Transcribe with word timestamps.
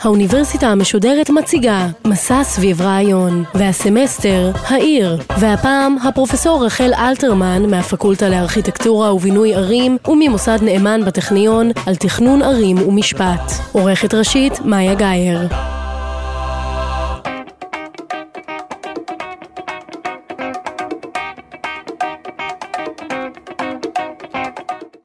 האוניברסיטה 0.00 0.66
המשודרת 0.68 1.30
מציגה 1.30 1.86
מסע 2.04 2.44
סביב 2.44 2.82
רעיון, 2.82 3.44
והסמסטר, 3.54 4.50
העיר, 4.68 5.16
והפעם 5.38 5.96
הפרופסור 6.04 6.66
רחל 6.66 6.90
אלתרמן 6.94 7.70
מהפקולטה 7.70 8.28
לארכיטקטורה 8.28 9.14
ובינוי 9.14 9.54
ערים 9.54 9.98
וממוסד 10.08 10.58
נאמן 10.62 11.00
בטכניון 11.04 11.70
על 11.86 11.96
תכנון 11.96 12.42
ערים 12.42 12.88
ומשפט. 12.88 13.52
עורכת 13.72 14.14
ראשית 14.14 14.60
מאיה 14.64 14.94
גאייר. 14.94 15.48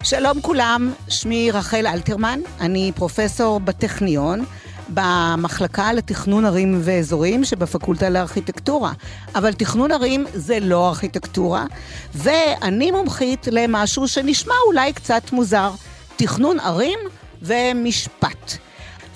שלום 0.03 0.41
כולם, 0.41 0.93
שמי 1.09 1.51
רחל 1.51 1.87
אלתרמן, 1.87 2.39
אני 2.61 2.91
פרופסור 2.95 3.59
בטכניון. 3.59 4.45
במחלקה 4.89 5.93
לתכנון 5.93 6.45
ערים 6.45 6.79
ואזורים 6.83 7.43
שבפקולטה 7.43 8.09
לארכיטקטורה. 8.09 8.91
אבל 9.35 9.53
תכנון 9.53 9.91
ערים 9.91 10.25
זה 10.33 10.59
לא 10.59 10.89
ארכיטקטורה, 10.89 11.65
ואני 12.13 12.91
מומחית 12.91 13.47
למשהו 13.51 14.07
שנשמע 14.07 14.53
אולי 14.67 14.93
קצת 14.93 15.31
מוזר, 15.31 15.71
תכנון 16.15 16.59
ערים 16.59 16.99
ומשפט. 17.41 18.57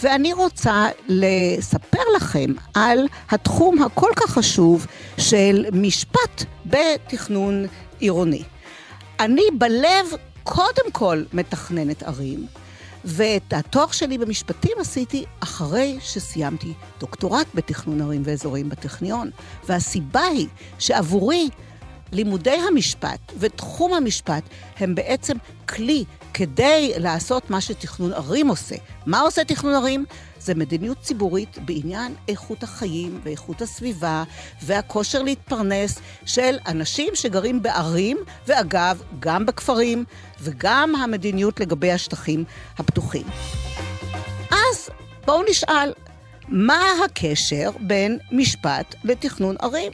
ואני 0.01 0.33
רוצה 0.33 0.87
לספר 1.07 2.03
לכם 2.15 2.53
על 2.73 3.07
התחום 3.29 3.83
הכל 3.83 4.11
כך 4.15 4.29
חשוב 4.29 4.87
של 5.17 5.65
משפט 5.73 6.43
בתכנון 6.65 7.65
עירוני. 7.99 8.43
אני 9.19 9.43
בלב 9.57 10.05
קודם 10.47 10.91
כל 10.91 11.23
מתכננת 11.33 12.03
ערים, 12.03 12.47
ואת 13.05 13.53
התואר 13.53 13.91
שלי 13.91 14.17
במשפטים 14.17 14.71
עשיתי 14.79 15.25
אחרי 15.39 15.97
שסיימתי 16.01 16.73
דוקטורט 16.99 17.47
בתכנון 17.55 18.01
ערים 18.01 18.21
ואזורים 18.25 18.69
בטכניון. 18.69 19.29
והסיבה 19.67 20.23
היא 20.23 20.47
שעבורי 20.79 21.49
לימודי 22.11 22.57
המשפט 22.67 23.19
ותחום 23.39 23.93
המשפט 23.93 24.43
הם 24.77 24.95
בעצם 24.95 25.37
כלי 25.69 26.05
כדי 26.33 26.93
לעשות 26.97 27.49
מה 27.49 27.61
שתכנון 27.61 28.13
ערים 28.13 28.47
עושה. 28.47 28.75
מה 29.05 29.19
עושה 29.19 29.43
תכנון 29.43 29.73
ערים? 29.73 30.05
זה 30.39 30.55
מדיניות 30.55 31.01
ציבורית 31.01 31.57
בעניין 31.65 32.13
איכות 32.27 32.63
החיים 32.63 33.19
ואיכות 33.23 33.61
הסביבה 33.61 34.23
והכושר 34.61 35.21
להתפרנס 35.21 35.99
של 36.25 36.57
אנשים 36.67 37.15
שגרים 37.15 37.61
בערים, 37.61 38.17
ואגב, 38.47 39.01
גם 39.19 39.45
בכפרים, 39.45 40.03
וגם 40.41 40.95
המדיניות 40.95 41.59
לגבי 41.59 41.91
השטחים 41.91 42.43
הפתוחים. 42.77 43.25
אז 44.51 44.89
בואו 45.25 45.43
נשאל, 45.49 45.93
מה 46.47 46.83
הקשר 47.05 47.71
בין 47.79 48.17
משפט 48.31 48.95
לתכנון 49.03 49.55
ערים? 49.61 49.91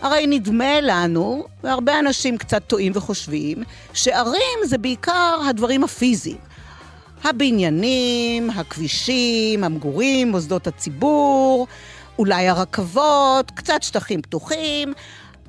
הרי 0.00 0.26
נדמה 0.26 0.80
לנו, 0.80 1.46
והרבה 1.62 1.98
אנשים 1.98 2.38
קצת 2.38 2.62
טועים 2.66 2.92
וחושבים, 2.94 3.62
שערים 3.92 4.58
זה 4.64 4.78
בעיקר 4.78 5.40
הדברים 5.48 5.84
הפיזיים. 5.84 6.36
הבניינים, 7.24 8.50
הכבישים, 8.50 9.64
המגורים, 9.64 10.30
מוסדות 10.30 10.66
הציבור, 10.66 11.66
אולי 12.18 12.48
הרכבות, 12.48 13.50
קצת 13.50 13.82
שטחים 13.82 14.22
פתוחים, 14.22 14.92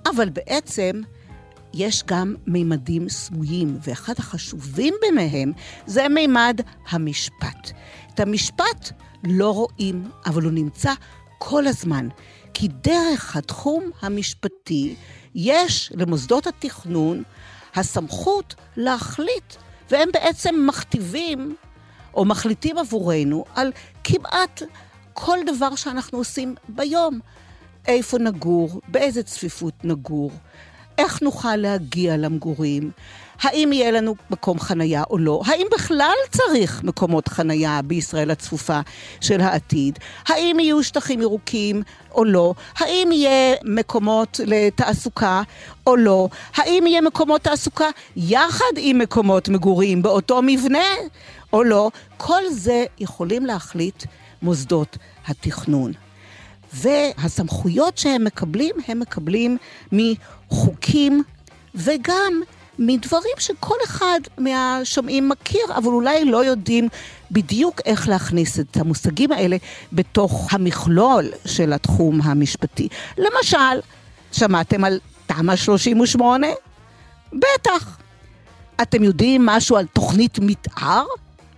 אבל 0.06 0.30
בעצם 0.30 1.02
יש 1.74 2.04
גם 2.06 2.36
מימדים 2.48 3.10
סמויים, 3.10 3.78
ואחד 3.84 4.14
החשובים 4.18 4.94
ביניהם 5.02 5.52
זה 5.86 6.08
מימד 6.08 6.62
המשפט. 6.90 7.72
את 8.14 8.20
המשפט 8.20 8.92
לא 9.24 9.52
רואים, 9.52 10.12
אבל 10.26 10.44
הוא 10.44 10.52
נמצא 10.52 10.94
כל 11.38 11.68
הזמן. 11.68 12.08
כי 12.54 12.68
דרך 12.68 13.36
התחום 13.36 13.84
המשפטי 14.02 14.96
יש 15.36 15.92
למוסדות 15.96 16.48
התכנון 16.48 17.24
הסמכות 17.76 18.56
להחליט, 18.78 19.56
והם 19.92 20.10
בעצם 20.14 20.56
מכתיבים 20.68 21.56
או 22.18 22.26
מחליטים 22.26 22.78
עבורנו 22.78 23.46
על 23.56 23.72
כמעט 24.04 24.62
כל 25.14 25.38
דבר 25.48 25.76
שאנחנו 25.76 26.18
עושים 26.18 26.56
ביום. 26.70 27.20
איפה 27.88 28.18
נגור, 28.18 28.82
באיזה 28.88 29.24
צפיפות 29.24 29.74
נגור, 29.84 30.32
איך 30.98 31.22
נוכל 31.22 31.56
להגיע 31.56 32.18
למגורים, 32.18 32.92
האם 33.42 33.74
יהיה 33.74 33.92
לנו 33.92 34.16
מקום 34.30 34.60
חנייה 34.60 35.04
או 35.10 35.18
לא, 35.18 35.42
האם 35.46 35.68
בכלל 35.74 36.16
צריך 36.32 36.84
מקומות 36.84 37.28
חנייה 37.28 37.82
בישראל 37.82 38.32
הצפופה 38.32 38.80
של 39.22 39.42
העתיד, 39.42 40.00
האם 40.28 40.60
יהיו 40.60 40.84
שטחים 40.84 41.22
ירוקים 41.22 41.84
או 42.12 42.26
לא, 42.26 42.54
האם 42.78 43.10
יהיה 43.12 43.56
מקומות 43.64 44.40
לתעסוקה 44.46 45.42
או 45.88 45.96
לא, 45.96 46.30
האם 46.56 46.88
יהיה 46.88 47.02
מקומות 47.02 47.42
תעסוקה 47.42 47.88
יחד 48.16 48.74
עם 48.78 48.98
מקומות 48.98 49.50
מגורים 49.50 50.02
באותו 50.02 50.42
מבנה 50.42 50.88
או 51.54 51.64
לא, 51.64 51.92
כל 52.18 52.42
זה 52.52 52.86
יכולים 53.00 53.46
להחליט 53.46 54.04
מוסדות 54.42 54.98
התכנון. 55.28 55.92
והסמכויות 56.74 57.98
שהם 57.98 58.24
מקבלים, 58.24 58.76
הם 58.88 59.00
מקבלים 59.00 59.58
מחוקים 59.92 61.24
וגם 61.76 62.42
מדברים 62.80 63.34
שכל 63.40 63.76
אחד 63.86 64.20
מהשומעים 64.38 65.30
מכיר, 65.30 65.66
אבל 65.76 65.88
אולי 65.88 66.26
לא 66.26 66.46
יודעים 66.46 66.88
בדיוק 67.32 67.82
איך 67.86 68.08
להכניס 68.08 68.60
את 68.60 68.78
המושגים 68.78 69.32
האלה 69.32 69.58
בתוך 69.94 70.54
המכלול 70.54 71.30
של 71.46 71.74
התחום 71.74 72.22
המשפטי. 72.22 72.88
למשל, 73.18 73.80
שמעתם 74.32 74.84
על 74.84 75.00
תמ"א 75.26 75.56
38? 75.56 76.48
בטח. 77.34 77.98
אתם 78.82 79.04
יודעים 79.04 79.46
משהו 79.46 79.78
על 79.78 79.86
תוכנית 79.86 80.40
מתאר? 80.40 81.06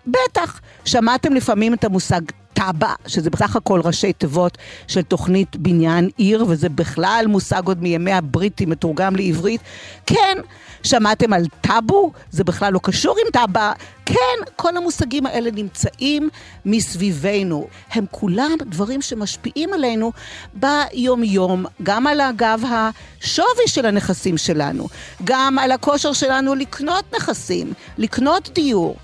בטח. 0.08 0.62
שמעתם 0.86 1.34
לפעמים 1.34 1.74
את 1.74 1.84
המושג 1.84 2.22
תב"ע, 2.60 2.94
שזה 3.08 3.30
בסך 3.30 3.56
הכל 3.56 3.82
ראשי 3.84 4.14
תיבות 4.14 4.58
של 4.88 5.02
תוכנית 5.02 5.56
בניין 5.56 6.10
עיר, 6.18 6.46
וזה 6.48 6.70
בכלל 6.70 7.26
מושג 7.28 7.62
עוד 7.66 7.82
מימי 7.82 8.12
הבריטים 8.12 8.70
מתורגם 8.70 9.16
לעברית. 9.16 9.62
כן, 10.06 10.38
שמעתם 10.84 11.34
על 11.34 11.46
טאבו? 11.62 12.12
זה 12.32 12.44
בכלל 12.44 12.74
לא 12.74 12.80
קשור 12.84 13.16
עם 13.26 13.32
תב"ע. 13.32 13.72
כן, 14.06 14.16
כל 14.56 14.78
המושגים 14.78 15.26
האלה 15.26 15.52
נמצאים 15.52 16.30
מסביבנו. 16.66 17.68
הם 17.92 18.06
כולם 18.12 18.52
דברים 18.62 19.02
שמשפיעים 19.02 19.74
עלינו 19.74 20.12
ביום-יום, 20.54 21.66
גם 21.84 22.08
על 22.08 22.22
אגב 22.22 22.64
השווי 22.64 23.68
של 23.68 23.86
הנכסים 23.86 24.38
שלנו, 24.38 24.88
גם 25.24 25.60
על 25.60 25.72
הכושר 25.72 26.14
שלנו 26.14 26.56
לקנות 26.56 27.06
נכסים, 27.16 27.74
לקנות 27.98 28.50
דיור. 28.54 28.96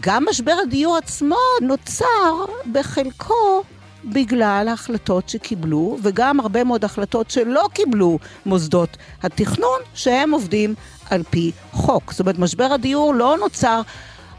גם 0.00 0.24
משבר 0.30 0.54
הדיור 0.62 0.96
עצמו 0.96 1.36
נוצר 1.62 2.44
בחלקו 2.72 3.62
בגלל 4.04 4.68
החלטות 4.72 5.28
שקיבלו, 5.28 5.98
וגם 6.02 6.40
הרבה 6.40 6.64
מאוד 6.64 6.84
החלטות 6.84 7.30
שלא 7.30 7.68
קיבלו 7.74 8.18
מוסדות 8.46 8.96
התכנון, 9.22 9.80
שהם 9.94 10.30
עובדים 10.30 10.74
על 11.10 11.22
פי 11.30 11.52
חוק. 11.72 12.12
זאת 12.12 12.20
אומרת, 12.20 12.38
משבר 12.38 12.64
הדיור 12.64 13.14
לא 13.14 13.36
נוצר 13.40 13.80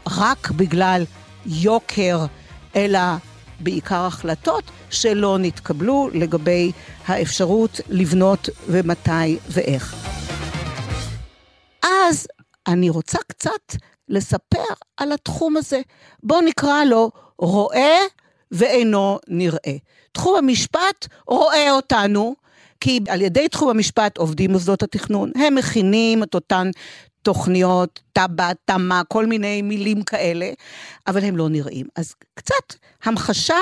רק 0.06 0.50
בגלל 0.50 1.04
יוקר, 1.46 2.18
אלא 2.76 3.00
בעיקר 3.60 4.04
החלטות 4.06 4.64
שלא 4.90 5.38
נתקבלו 5.38 6.10
לגבי 6.12 6.72
האפשרות 7.06 7.80
לבנות 7.88 8.48
ומתי 8.68 9.38
ואיך. 9.50 9.94
אז 11.82 12.26
אני 12.66 12.90
רוצה 12.90 13.18
קצת 13.28 13.76
לספר 14.08 14.64
על 14.96 15.12
התחום 15.12 15.56
הזה. 15.56 15.80
בואו 16.22 16.40
נקרא 16.40 16.84
לו 16.84 17.10
רואה 17.38 17.98
ואינו 18.50 19.18
נראה. 19.28 19.76
תחום 20.12 20.36
המשפט 20.36 21.06
רואה 21.26 21.70
אותנו, 21.70 22.34
כי 22.80 23.00
על 23.08 23.22
ידי 23.22 23.48
תחום 23.48 23.68
המשפט 23.68 24.18
עובדים 24.18 24.52
מוסדות 24.52 24.82
התכנון. 24.82 25.32
הם 25.36 25.54
מכינים 25.54 26.22
את 26.22 26.34
אותן 26.34 26.70
תוכניות, 27.22 28.00
תב"ע, 28.12 28.52
תמ"א, 28.64 29.02
כל 29.08 29.26
מיני 29.26 29.62
מילים 29.62 30.02
כאלה, 30.02 30.50
אבל 31.06 31.24
הם 31.24 31.36
לא 31.36 31.48
נראים. 31.48 31.86
אז 31.96 32.14
קצת 32.34 32.74
המחשה 33.04 33.58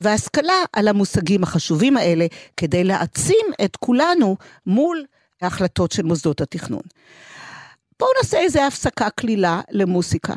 והשכלה 0.00 0.62
על 0.72 0.88
המושגים 0.88 1.42
החשובים 1.42 1.96
האלה, 1.96 2.26
כדי 2.56 2.84
להעצים 2.84 3.46
את 3.64 3.76
כולנו 3.76 4.36
מול 4.66 5.04
ההחלטות 5.42 5.92
של 5.92 6.02
מוסדות 6.02 6.40
התכנון. 6.40 6.82
בואו 7.98 8.10
נעשה 8.22 8.38
איזה 8.38 8.66
הפסקה 8.66 9.10
קלילה 9.10 9.60
למוסיקה. 9.70 10.34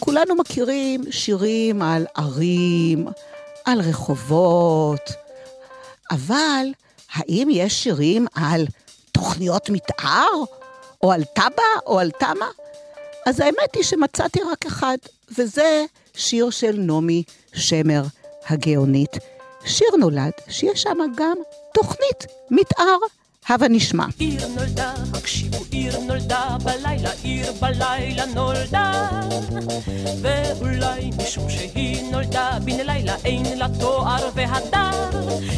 כולנו 0.00 0.34
מכירים 0.34 1.02
שירים 1.10 1.82
על 1.82 2.06
ערים, 2.14 3.06
על 3.64 3.80
רחובות, 3.80 5.10
אבל 6.10 6.66
האם 7.14 7.48
יש 7.50 7.82
שירים 7.82 8.26
על 8.34 8.66
תוכניות 9.12 9.70
מתאר? 9.70 10.28
או 11.02 11.12
על 11.12 11.24
טאבה, 11.24 11.62
או 11.86 11.98
על 11.98 12.10
תמה? 12.10 12.48
אז 13.26 13.40
האמת 13.40 13.74
היא 13.76 13.84
שמצאתי 13.84 14.40
רק 14.52 14.66
אחד, 14.66 14.96
וזה 15.38 15.84
שיר 16.14 16.50
של 16.50 16.76
נעמי 16.78 17.22
שמר 17.54 18.02
הגאונית. 18.46 19.16
שיר 19.64 19.88
נולד 19.98 20.32
שיש 20.48 20.82
שם 20.82 20.98
גם 21.16 21.36
תוכנית 21.74 22.26
מתאר. 22.50 22.98
הבה 23.48 23.68
נשמע. 23.68 24.06
עיר 24.18 24.48
נולדה, 24.48 24.92
הקשיבו, 25.14 25.64
עיר 25.70 26.00
נולדה, 26.00 26.56
בלילה, 26.64 27.10
עיר 27.22 27.52
בלילה 27.60 28.24
נולדה. 28.34 29.10
ואולי 30.22 31.10
משום 31.18 31.50
שהיא 31.50 32.12
נולדה, 32.12 32.58
בן 32.64 32.86
לילה 32.86 33.14
אין 33.24 33.58
לה 33.58 33.66
תואר 33.80 34.28
והדר. 34.34 35.10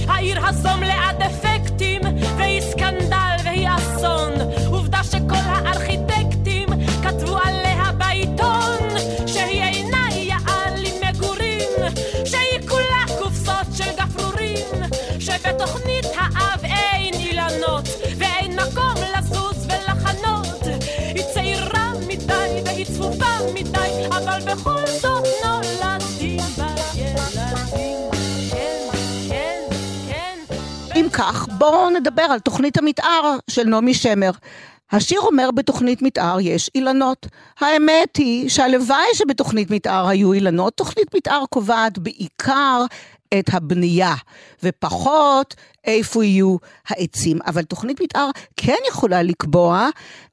העיר 0.08 0.46
הזו 0.46 0.68
מלאה 0.80 1.10
דפקטים, 1.18 2.00
והיא 2.36 2.60
סקנדל 2.60 3.36
והיא 3.44 3.68
אסון. 3.76 4.32
עובדה 4.66 5.04
שכל 5.04 5.34
הארכיטקטים 5.34 6.68
כתבו 7.02 7.38
עליה 7.44 7.92
בעיתון, 7.98 8.85
כך, 31.18 31.48
בואו 31.58 31.90
נדבר 31.90 32.22
על 32.22 32.38
תוכנית 32.38 32.78
המתאר 32.78 33.36
של 33.50 33.64
נעמי 33.64 33.94
שמר. 33.94 34.30
השיר 34.92 35.20
אומר 35.20 35.50
בתוכנית 35.50 36.02
מתאר 36.02 36.40
יש 36.40 36.70
אילנות. 36.74 37.26
האמת 37.60 38.16
היא 38.16 38.48
שהלוואי 38.48 39.06
שבתוכנית 39.14 39.70
מתאר 39.70 40.08
היו 40.08 40.32
אילנות. 40.32 40.76
תוכנית 40.76 41.14
מתאר 41.14 41.44
קובעת 41.50 41.98
בעיקר 41.98 42.84
את 43.38 43.44
הבנייה, 43.52 44.14
ופחות 44.62 45.54
איפה 45.84 46.24
יהיו 46.24 46.56
העצים. 46.88 47.38
אבל 47.46 47.62
תוכנית 47.62 48.00
מתאר 48.00 48.30
כן 48.56 48.78
יכולה 48.88 49.22
לקבוע 49.22 49.88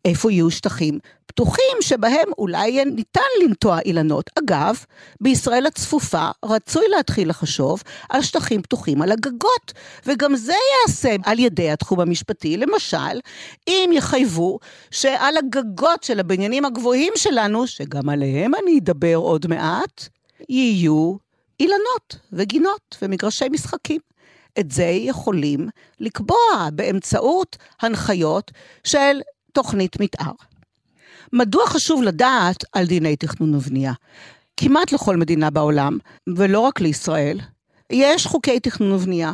איפה 0.06 0.32
יהיו 0.32 0.52
שטחים 0.52 1.00
פתוחים 1.34 1.78
שבהם 1.82 2.30
אולי 2.38 2.86
ניתן 2.86 3.22
לנטוע 3.44 3.80
אילנות. 3.80 4.30
אגב, 4.40 4.86
בישראל 5.22 5.66
הצפופה 5.66 6.30
רצוי 6.46 6.84
להתחיל 6.88 7.30
לחשוב 7.30 7.84
על 8.10 8.22
שטחים 8.22 8.62
פתוחים 8.62 9.02
על 9.02 9.12
הגגות, 9.12 9.74
וגם 10.06 10.36
זה 10.36 10.54
ייעשה 10.54 11.16
על 11.24 11.40
ידי 11.40 11.72
התחום 11.72 12.00
המשפטי. 12.00 12.58
למשל, 12.58 13.20
אם 13.68 13.90
יחייבו 13.94 14.60
שעל 14.92 15.38
הגגות 15.38 16.04
של 16.04 16.20
הבניינים 16.20 16.66
הגבוהים 16.66 17.14
שלנו, 17.16 17.68
שגם 17.68 18.10
עליהם 18.10 18.52
אני 18.64 18.80
אדבר 18.80 19.16
עוד 19.16 19.48
מעט, 19.48 20.08
יהיו 20.50 21.16
אילנות 21.60 22.16
וגינות 22.34 22.98
ומגרשי 23.02 23.50
משחקים. 23.50 24.02
את 24.60 24.72
זה 24.72 24.84
יכולים 24.84 25.70
לקבוע 26.00 26.70
באמצעות 26.74 27.58
הנחיות 27.82 28.52
של 28.84 29.22
תוכנית 29.54 30.00
מתאר. 30.00 30.32
מדוע 31.34 31.68
חשוב 31.68 32.04
לדעת 32.04 32.64
על 32.72 32.86
דיני 32.86 33.16
תכנון 33.16 33.56
ובנייה? 33.56 33.94
כמעט 34.58 34.92
לכל 34.92 35.18
מדינה 35.18 35.50
בעולם, 35.50 35.98
ולא 36.38 36.60
רק 36.60 36.82
לישראל, 36.82 37.40
יש 37.92 38.28
חוקי 38.28 38.60
תכנון 38.60 38.92
ובנייה. 38.92 39.34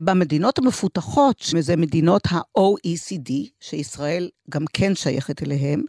במדינות 0.00 0.58
המפותחות, 0.58 1.38
שזה 1.38 1.76
מדינות 1.76 2.22
ה-OECD, 2.30 3.32
שישראל 3.60 4.28
גם 4.50 4.64
כן 4.72 4.94
שייכת 4.94 5.42
אליהן, 5.42 5.82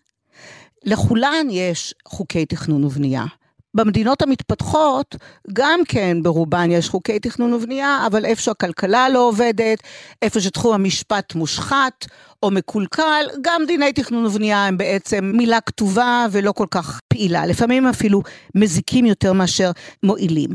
לכולן 0.84 1.48
יש 1.50 1.94
חוקי 2.08 2.46
תכנון 2.46 2.84
ובנייה. 2.84 3.26
במדינות 3.74 4.22
המתפתחות, 4.22 5.16
גם 5.54 5.80
כן 5.88 6.18
ברובן 6.24 6.72
יש 6.72 6.90
חוקי 6.90 7.20
תכנון 7.20 7.54
ובנייה, 7.54 8.04
אבל 8.08 8.26
איפה 8.26 8.42
שהכלכלה 8.42 9.10
לא 9.10 9.28
עובדת, 9.28 9.80
איפה 10.22 10.42
שתחום 10.42 10.74
המשפט 10.74 11.36
מושחת 11.36 12.06
או 12.44 12.52
מקולקל, 12.52 13.26
גם 13.42 13.62
דיני 13.68 13.94
תכנון 13.94 14.26
ובנייה 14.26 14.66
הם 14.68 14.78
בעצם 14.78 15.32
מילה 15.36 15.62
כתובה 15.62 16.26
ולא 16.32 16.52
כל 16.52 16.68
כך 16.72 17.00
פעילה, 17.08 17.46
לפעמים 17.46 17.88
אפילו 17.88 18.22
מזיקים 18.56 19.06
יותר 19.06 19.34
מאשר 19.34 19.72
מועילים. 20.04 20.50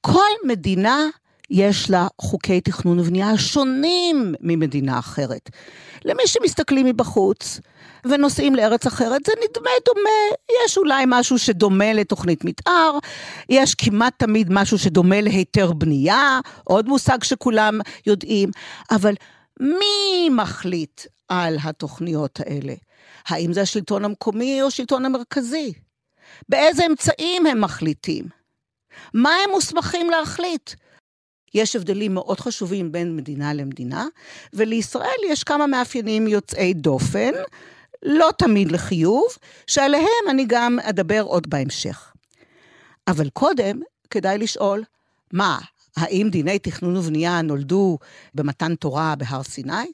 כל 0.00 0.30
מדינה 0.46 1.06
יש 1.52 1.90
לה 1.90 2.06
חוקי 2.20 2.60
תכנון 2.60 2.98
ובנייה 3.00 3.38
שונים 3.38 4.34
ממדינה 4.40 4.98
אחרת. 4.98 5.50
למי 6.04 6.22
שמסתכלים 6.26 6.86
מבחוץ, 6.86 7.60
ונוסעים 8.04 8.54
לארץ 8.54 8.86
אחרת, 8.86 9.20
זה 9.26 9.32
נדמה 9.44 9.70
דומה, 9.86 10.36
יש 10.64 10.78
אולי 10.78 11.04
משהו 11.06 11.38
שדומה 11.38 11.92
לתוכנית 11.92 12.44
מתאר, 12.44 12.98
יש 13.48 13.74
כמעט 13.74 14.12
תמיד 14.18 14.48
משהו 14.50 14.78
שדומה 14.78 15.20
להיתר 15.20 15.72
בנייה, 15.72 16.40
עוד 16.64 16.88
מושג 16.88 17.22
שכולם 17.22 17.80
יודעים, 18.06 18.50
אבל 18.90 19.14
מי 19.60 20.28
מחליט 20.30 21.00
על 21.28 21.56
התוכניות 21.62 22.40
האלה? 22.40 22.74
האם 23.28 23.52
זה 23.52 23.62
השלטון 23.62 24.04
המקומי 24.04 24.62
או 24.62 24.66
השלטון 24.66 25.04
המרכזי? 25.04 25.72
באיזה 26.48 26.86
אמצעים 26.86 27.46
הם 27.46 27.60
מחליטים? 27.60 28.24
מה 29.14 29.30
הם 29.44 29.50
מוסמכים 29.50 30.10
להחליט? 30.10 30.70
יש 31.54 31.76
הבדלים 31.76 32.14
מאוד 32.14 32.40
חשובים 32.40 32.92
בין 32.92 33.16
מדינה 33.16 33.54
למדינה, 33.54 34.06
ולישראל 34.52 35.20
יש 35.28 35.44
כמה 35.44 35.66
מאפיינים 35.66 36.26
יוצאי 36.26 36.74
דופן, 36.74 37.32
לא 38.02 38.30
תמיד 38.38 38.72
לחיוב, 38.72 39.26
שעליהם 39.66 40.24
אני 40.30 40.44
גם 40.48 40.78
אדבר 40.82 41.22
עוד 41.22 41.50
בהמשך. 41.50 42.12
אבל 43.08 43.30
קודם, 43.30 43.80
כדאי 44.10 44.38
לשאול, 44.38 44.82
מה, 45.32 45.58
האם 45.96 46.28
דיני 46.30 46.58
תכנון 46.58 46.96
ובנייה 46.96 47.42
נולדו 47.42 47.98
במתן 48.34 48.74
תורה 48.74 49.14
בהר 49.18 49.42
סיני? 49.42 49.92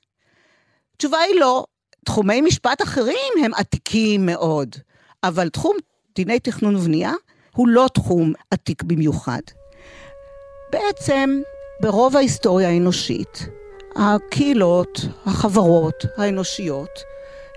התשובה 0.95 1.19
היא 1.19 1.41
לא. 1.41 1.65
תחומי 2.05 2.41
משפט 2.41 2.83
אחרים 2.83 3.45
הם 3.45 3.55
עתיקים 3.55 4.27
מאוד, 4.27 4.77
אבל 5.23 5.49
תחום 5.49 5.77
דיני 6.15 6.41
תכנון 6.41 6.77
ובנייה 6.77 7.13
הוא 7.55 7.69
לא 7.69 7.89
תחום 7.95 8.33
עתיק 8.51 8.83
במיוחד. 8.83 9.41
בעצם, 10.71 11.41
ברוב 11.81 12.17
ההיסטוריה 12.17 12.69
האנושית, 12.69 13.47
הקהילות, 13.97 15.01
החברות 15.27 16.05
האנושיות, 16.17 17.03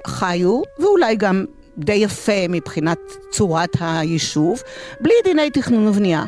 חיו, 0.08 0.62
ואולי 0.80 1.16
גם 1.16 1.46
די 1.78 1.94
יפה 1.94 2.48
מבחינת 2.50 3.00
צורת 3.32 3.70
היישוב, 3.80 4.62
בלי 5.02 5.14
דיני 5.24 5.50
תכנון 5.50 5.88
ובנייה. 5.88 6.24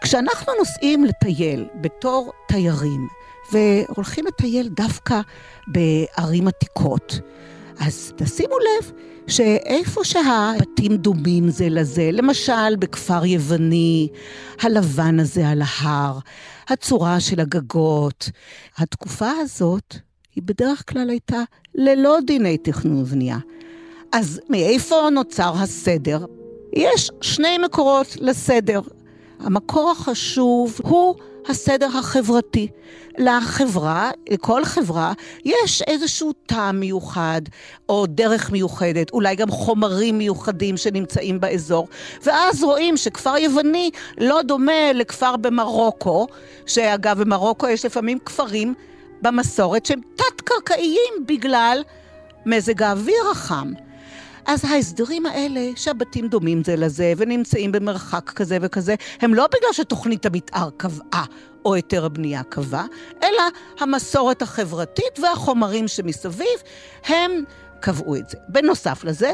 כשאנחנו 0.00 0.52
נוסעים 0.58 1.04
לטייל 1.04 1.66
בתור 1.80 2.32
תיירים, 2.48 3.08
והולכים 3.52 4.26
לטייל 4.26 4.68
דווקא 4.68 5.20
בערים 5.66 6.48
עתיקות, 6.48 7.20
אז 7.78 8.12
תשימו 8.16 8.54
לב 8.58 8.92
שאיפה 9.26 10.04
שהבתים 10.04 10.96
דומים 10.96 11.48
זה 11.50 11.68
לזה, 11.68 12.10
למשל 12.12 12.76
בכפר 12.78 13.24
יווני, 13.24 14.08
הלבן 14.60 15.20
הזה 15.20 15.48
על 15.48 15.62
ההר, 15.64 16.18
הצורה 16.68 17.20
של 17.20 17.40
הגגות, 17.40 18.30
התקופה 18.76 19.30
הזאת 19.30 19.94
היא 20.34 20.42
בדרך 20.46 20.84
כלל 20.92 21.10
הייתה 21.10 21.42
ללא 21.74 22.18
דיני 22.26 22.58
תכנון 22.58 23.02
ובנייה. 23.02 23.38
אז 24.12 24.40
מאיפה 24.48 24.96
נוצר 25.12 25.52
הסדר? 25.56 26.24
יש 26.72 27.10
שני 27.20 27.58
מקורות 27.58 28.16
לסדר. 28.20 28.80
המקור 29.40 29.90
החשוב 29.90 30.80
הוא 30.82 31.14
הסדר 31.46 31.88
החברתי. 31.98 32.68
לחברה, 33.18 34.10
לכל 34.30 34.64
חברה, 34.64 35.12
יש 35.44 35.82
איזשהו 35.82 36.32
טעם 36.32 36.80
מיוחד, 36.80 37.42
או 37.88 38.06
דרך 38.06 38.50
מיוחדת, 38.50 39.10
אולי 39.10 39.36
גם 39.36 39.50
חומרים 39.50 40.18
מיוחדים 40.18 40.76
שנמצאים 40.76 41.40
באזור. 41.40 41.88
ואז 42.22 42.62
רואים 42.62 42.96
שכפר 42.96 43.36
יווני 43.36 43.90
לא 44.18 44.42
דומה 44.42 44.92
לכפר 44.94 45.36
במרוקו, 45.36 46.26
שאגב, 46.66 47.20
במרוקו 47.20 47.68
יש 47.68 47.84
לפעמים 47.84 48.18
כפרים 48.18 48.74
במסורת 49.22 49.86
שהם 49.86 50.00
תת-קרקעיים 50.16 51.14
בגלל 51.26 51.82
מזג 52.46 52.82
האוויר 52.82 53.30
החם. 53.32 53.72
אז 54.48 54.64
ההסדרים 54.64 55.26
האלה, 55.26 55.70
שהבתים 55.76 56.28
דומים 56.28 56.64
זה 56.64 56.76
לזה 56.76 57.12
ונמצאים 57.16 57.72
במרחק 57.72 58.30
כזה 58.30 58.58
וכזה, 58.60 58.94
הם 59.20 59.34
לא 59.34 59.46
בגלל 59.46 59.72
שתוכנית 59.72 60.26
המתאר 60.26 60.70
קבעה 60.76 61.24
או 61.64 61.74
היתר 61.74 62.04
הבנייה 62.04 62.42
קבע, 62.42 62.84
אלא 63.22 63.42
המסורת 63.80 64.42
החברתית 64.42 65.18
והחומרים 65.22 65.88
שמסביב, 65.88 66.62
הם 67.04 67.44
קבעו 67.80 68.16
את 68.16 68.30
זה. 68.30 68.38
בנוסף 68.48 69.04
לזה, 69.04 69.32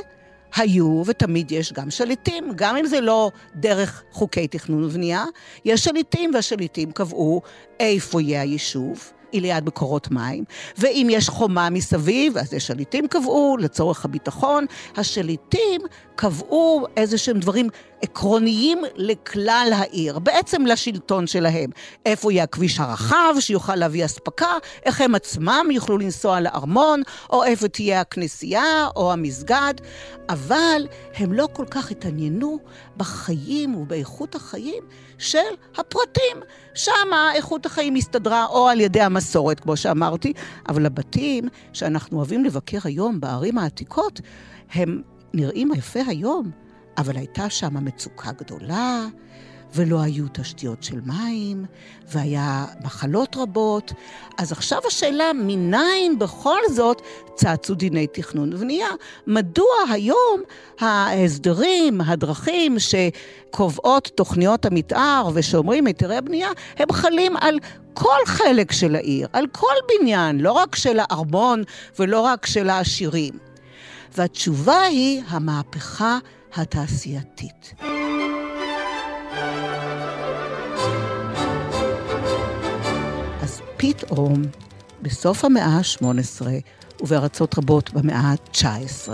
היו 0.56 1.02
ותמיד 1.06 1.52
יש 1.52 1.72
גם 1.72 1.90
שליטים, 1.90 2.52
גם 2.56 2.76
אם 2.76 2.86
זה 2.86 3.00
לא 3.00 3.30
דרך 3.54 4.02
חוקי 4.12 4.48
תכנון 4.48 4.84
ובנייה, 4.84 5.24
יש 5.64 5.84
שליטים 5.84 6.30
והשליטים 6.34 6.92
קבעו 6.92 7.42
איפה 7.80 8.22
יהיה 8.22 8.40
היישוב. 8.40 9.12
היא 9.34 9.42
ליד 9.42 9.66
מקורות 9.66 10.10
מים, 10.10 10.44
ואם 10.78 11.08
יש 11.10 11.28
חומה 11.28 11.70
מסביב, 11.70 12.38
אז 12.38 12.54
השליטים 12.54 13.08
קבעו 13.08 13.56
לצורך 13.60 14.04
הביטחון, 14.04 14.66
השליטים 14.96 15.80
קבעו 16.16 16.86
איזה 16.96 17.18
שהם 17.18 17.38
דברים 17.38 17.68
עקרוניים 18.02 18.78
לכלל 18.96 19.70
העיר, 19.74 20.18
בעצם 20.18 20.66
לשלטון 20.66 21.26
שלהם. 21.26 21.70
איפה 22.06 22.32
יהיה 22.32 22.44
הכביש 22.44 22.80
הרחב 22.80 23.34
שיוכל 23.40 23.76
להביא 23.76 24.04
אספקה, 24.04 24.52
איך 24.84 25.00
הם 25.00 25.14
עצמם 25.14 25.66
יוכלו 25.70 25.98
לנסוע 25.98 26.40
לארמון, 26.40 27.02
או 27.30 27.44
איפה 27.44 27.68
תהיה 27.68 28.00
הכנסייה 28.00 28.88
או 28.96 29.12
המסגד, 29.12 29.74
אבל 30.28 30.86
הם 31.14 31.32
לא 31.32 31.48
כל 31.52 31.64
כך 31.70 31.90
התעניינו 31.90 32.58
בחיים 32.96 33.74
ובאיכות 33.74 34.34
החיים 34.34 34.84
של 35.18 35.38
הפרטים. 35.76 36.36
שם 36.74 37.10
איכות 37.34 37.66
החיים 37.66 37.94
הסתדרה 37.94 38.46
או 38.46 38.68
על 38.68 38.80
ידי 38.80 39.00
המסורת, 39.00 39.60
כמו 39.60 39.76
שאמרתי, 39.76 40.32
אבל 40.68 40.86
הבתים 40.86 41.48
שאנחנו 41.72 42.16
אוהבים 42.16 42.44
לבקר 42.44 42.78
היום 42.84 43.20
בערים 43.20 43.58
העתיקות, 43.58 44.20
הם 44.72 45.02
נראים 45.34 45.70
יפה 45.76 46.00
היום, 46.06 46.50
אבל 46.98 47.16
הייתה 47.16 47.50
שם 47.50 47.84
מצוקה 47.84 48.32
גדולה, 48.32 49.06
ולא 49.74 50.02
היו 50.02 50.24
תשתיות 50.32 50.82
של 50.82 51.00
מים, 51.00 51.64
והיה 52.08 52.64
מחלות 52.84 53.36
רבות. 53.36 53.92
אז 54.38 54.52
עכשיו 54.52 54.78
השאלה, 54.86 55.32
מניין 55.32 56.18
בכל 56.18 56.58
זאת 56.70 57.02
צצו 57.34 57.74
דיני 57.74 58.06
תכנון 58.06 58.52
ובנייה? 58.54 58.88
מדוע 59.26 59.74
היום 59.90 60.40
ההסדרים, 60.80 62.00
הדרכים 62.00 62.76
שקובעות 62.78 64.10
תוכניות 64.14 64.64
המתאר 64.64 65.28
ושאומרים 65.34 65.86
היתרי 65.86 66.16
הבנייה, 66.16 66.48
הם 66.76 66.92
חלים 66.92 67.36
על 67.36 67.58
כל 67.94 68.18
חלק 68.26 68.72
של 68.72 68.94
העיר, 68.94 69.28
על 69.32 69.46
כל 69.52 69.74
בניין, 69.88 70.40
לא 70.40 70.52
רק 70.52 70.76
של 70.76 70.98
הארמון 71.00 71.62
ולא 71.98 72.20
רק 72.20 72.46
של 72.46 72.70
העשירים. 72.70 73.53
והתשובה 74.16 74.82
היא 74.82 75.22
המהפכה 75.28 76.18
התעשייתית. 76.54 77.74
אז 83.42 83.62
פתאום, 83.76 84.42
בסוף 85.02 85.44
המאה 85.44 85.66
ה-18 85.66 86.42
ובארצות 87.00 87.58
רבות 87.58 87.90
במאה 87.92 88.16
ה-19, 88.20 89.08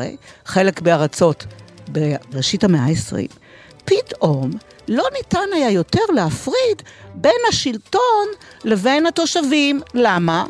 חלק 0.45 0.81
בארצות 0.81 1.47
בראשית 1.89 2.65
המאה 2.65 2.85
ה-20, 2.85 3.37
פתאום 3.85 4.51
לא 4.89 5.05
ניתן 5.17 5.49
היה 5.55 5.71
יותר 5.71 6.05
להפריד 6.15 6.83
בין 7.15 7.41
השלטון 7.49 8.27
לבין 8.65 9.07
התושבים. 9.07 9.81
למה? 9.95 10.45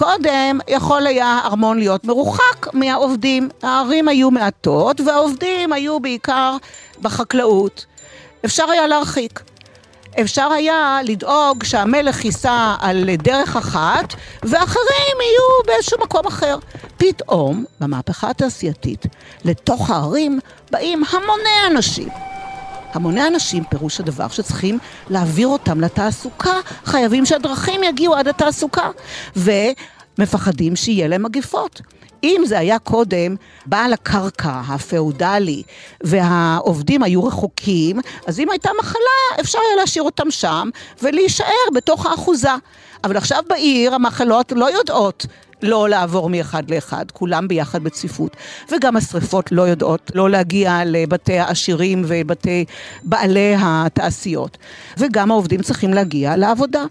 קודם 0.00 0.58
יכול 0.68 1.06
היה 1.06 1.40
ארמון 1.44 1.78
להיות 1.78 2.04
מרוחק 2.04 2.74
מהעובדים. 2.74 3.48
הערים 3.62 4.08
היו 4.08 4.30
מעטות 4.30 5.00
והעובדים 5.00 5.72
היו 5.72 6.00
בעיקר 6.00 6.56
בחקלאות. 7.00 7.86
אפשר 8.44 8.70
היה 8.70 8.86
להרחיק. 8.86 9.40
אפשר 10.20 10.52
היה 10.52 10.98
לדאוג 11.04 11.64
שהמלך 11.64 12.24
ייסע 12.24 12.74
על 12.80 13.10
דרך 13.16 13.56
אחת 13.56 14.14
ואחרים 14.42 15.16
יהיו 15.20 15.64
באיזשהו 15.66 15.98
מקום 16.02 16.26
אחר. 16.26 16.58
פתאום, 16.96 17.64
במהפכה 17.80 18.30
התעשייתית, 18.30 19.06
לתוך 19.44 19.90
הערים 19.90 20.40
באים 20.70 21.02
המוני 21.10 21.66
אנשים. 21.76 22.08
המוני 22.92 23.26
אנשים, 23.26 23.64
פירוש 23.64 24.00
הדבר 24.00 24.28
שצריכים 24.28 24.78
להעביר 25.10 25.48
אותם 25.48 25.80
לתעסוקה, 25.80 26.54
חייבים 26.84 27.26
שהדרכים 27.26 27.84
יגיעו 27.84 28.14
עד 28.14 28.28
התעסוקה, 28.28 28.90
ומפחדים 29.36 30.76
שיהיה 30.76 31.08
להם 31.08 31.22
מגפות. 31.22 31.80
אם 32.24 32.42
זה 32.46 32.58
היה 32.58 32.78
קודם 32.78 33.36
בעל 33.66 33.92
הקרקע 33.92 34.60
הפאודלי 34.68 35.62
והעובדים 36.02 37.02
היו 37.02 37.24
רחוקים, 37.24 38.00
אז 38.26 38.40
אם 38.40 38.50
הייתה 38.50 38.70
מחלה 38.78 39.40
אפשר 39.40 39.58
היה 39.68 39.76
להשאיר 39.76 40.02
אותם 40.02 40.30
שם 40.30 40.68
ולהישאר 41.02 41.70
בתוך 41.74 42.06
האחוזה. 42.06 42.54
אבל 43.04 43.16
עכשיו 43.16 43.42
בעיר 43.48 43.94
המחלות 43.94 44.52
לא 44.56 44.78
יודעות 44.78 45.26
לא 45.62 45.88
לעבור 45.88 46.30
מאחד 46.30 46.70
לאחד, 46.70 47.04
כולם 47.12 47.48
ביחד 47.48 47.84
בצפיפות. 47.84 48.36
וגם 48.72 48.96
השריפות 48.96 49.52
לא 49.52 49.62
יודעות 49.62 50.10
לא 50.14 50.30
להגיע 50.30 50.82
לבתי 50.86 51.38
העשירים 51.38 52.02
ובתי 52.06 52.64
בעלי 53.02 53.54
התעשיות. 53.58 54.58
וגם 54.98 55.30
העובדים 55.30 55.62
צריכים 55.62 55.94
להגיע 55.94 56.36
לעבודה. 56.36 56.84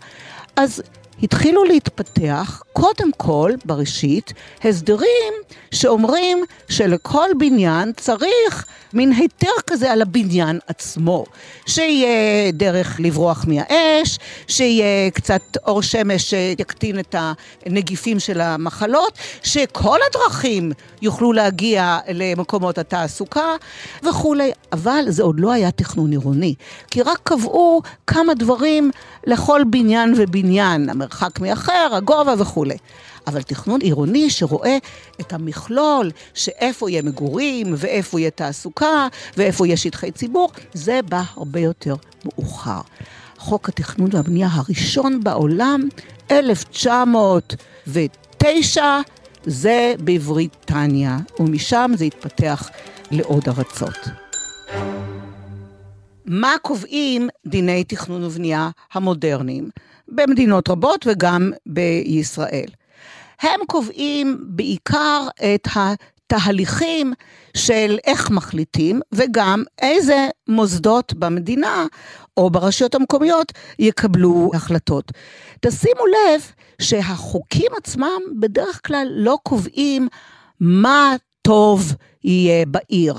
אז 0.55 0.81
התחילו 1.23 1.63
להתפתח, 1.63 2.63
קודם 2.73 3.11
כל, 3.17 3.51
בראשית, 3.65 4.33
הסדרים 4.63 5.33
שאומרים 5.71 6.43
שלכל 6.69 7.29
בניין 7.37 7.91
צריך 7.97 8.65
מין 8.93 9.11
היתר 9.11 9.47
כזה 9.67 9.91
על 9.91 10.01
הבניין 10.01 10.59
עצמו. 10.67 11.25
שיהיה 11.65 12.51
דרך 12.51 12.99
לברוח 12.99 13.45
מהאש, 13.47 14.19
שיהיה 14.47 15.11
קצת 15.11 15.41
אור 15.65 15.81
שמש 15.81 16.29
שיקטין 16.29 16.99
את 16.99 17.15
הנגיפים 17.65 18.19
של 18.19 18.41
המחלות, 18.41 19.17
שכל 19.43 19.99
הדרכים 20.09 20.71
יוכלו 21.01 21.33
להגיע 21.33 21.97
למקומות 22.07 22.77
התעסוקה 22.77 23.55
וכולי. 24.03 24.51
אבל 24.71 25.05
זה 25.07 25.23
עוד 25.23 25.39
לא 25.39 25.51
היה 25.51 25.71
תכנון 25.71 26.11
עירוני, 26.11 26.55
כי 26.91 27.01
רק 27.01 27.19
קבעו 27.23 27.81
כמה 28.07 28.33
דברים 28.33 28.91
לכל 29.27 29.61
בניין 29.69 30.13
ובניין, 30.17 30.89
המרחק 31.09 31.39
מאחר, 31.39 31.89
הגובה 31.93 32.33
וכולי. 32.37 32.77
אבל 33.27 33.41
תכנון 33.41 33.81
עירוני 33.81 34.29
שרואה 34.29 34.77
את 35.21 35.33
המכלול, 35.33 36.11
שאיפה 36.33 36.89
יהיה 36.89 37.01
מגורים, 37.01 37.73
ואיפה 37.77 38.19
יהיה 38.19 38.31
תעסוקה, 38.31 39.07
ואיפה 39.37 39.67
יהיה 39.67 39.77
שטחי 39.77 40.11
ציבור, 40.11 40.51
זה 40.73 40.99
בא 41.09 41.21
הרבה 41.35 41.59
יותר 41.59 41.95
מאוחר. 42.25 42.81
חוק 43.37 43.69
התכנון 43.69 44.09
והבנייה 44.13 44.47
הראשון 44.51 45.23
בעולם, 45.23 45.87
1909, 46.31 48.83
זה 49.45 49.93
בבריטניה, 49.99 51.17
ומשם 51.39 51.91
זה 51.95 52.05
התפתח 52.05 52.69
לעוד 53.11 53.49
ארצות. 53.49 53.97
מה 56.25 56.55
קובעים 56.61 57.29
דיני 57.45 57.83
תכנון 57.83 58.23
ובנייה 58.23 58.69
המודרניים 58.93 59.69
במדינות 60.11 60.69
רבות 60.69 61.07
וגם 61.09 61.51
בישראל? 61.65 62.69
הם 63.41 63.59
קובעים 63.67 64.37
בעיקר 64.47 65.27
את 65.53 65.67
התהליכים 65.75 67.13
של 67.57 67.97
איך 68.05 68.29
מחליטים, 68.31 69.01
וגם 69.11 69.63
איזה 69.81 70.27
מוסדות 70.47 71.13
במדינה 71.13 71.85
או 72.37 72.49
ברשויות 72.49 72.95
המקומיות 72.95 73.51
יקבלו 73.79 74.51
החלטות. 74.53 75.11
תשימו 75.61 76.05
לב 76.05 76.41
שהחוקים 76.81 77.71
עצמם 77.77 78.19
בדרך 78.39 78.81
כלל 78.87 79.07
לא 79.11 79.37
קובעים 79.43 80.07
מה 80.59 81.15
טוב 81.41 81.93
יהיה 82.23 82.65
בעיר. 82.65 83.13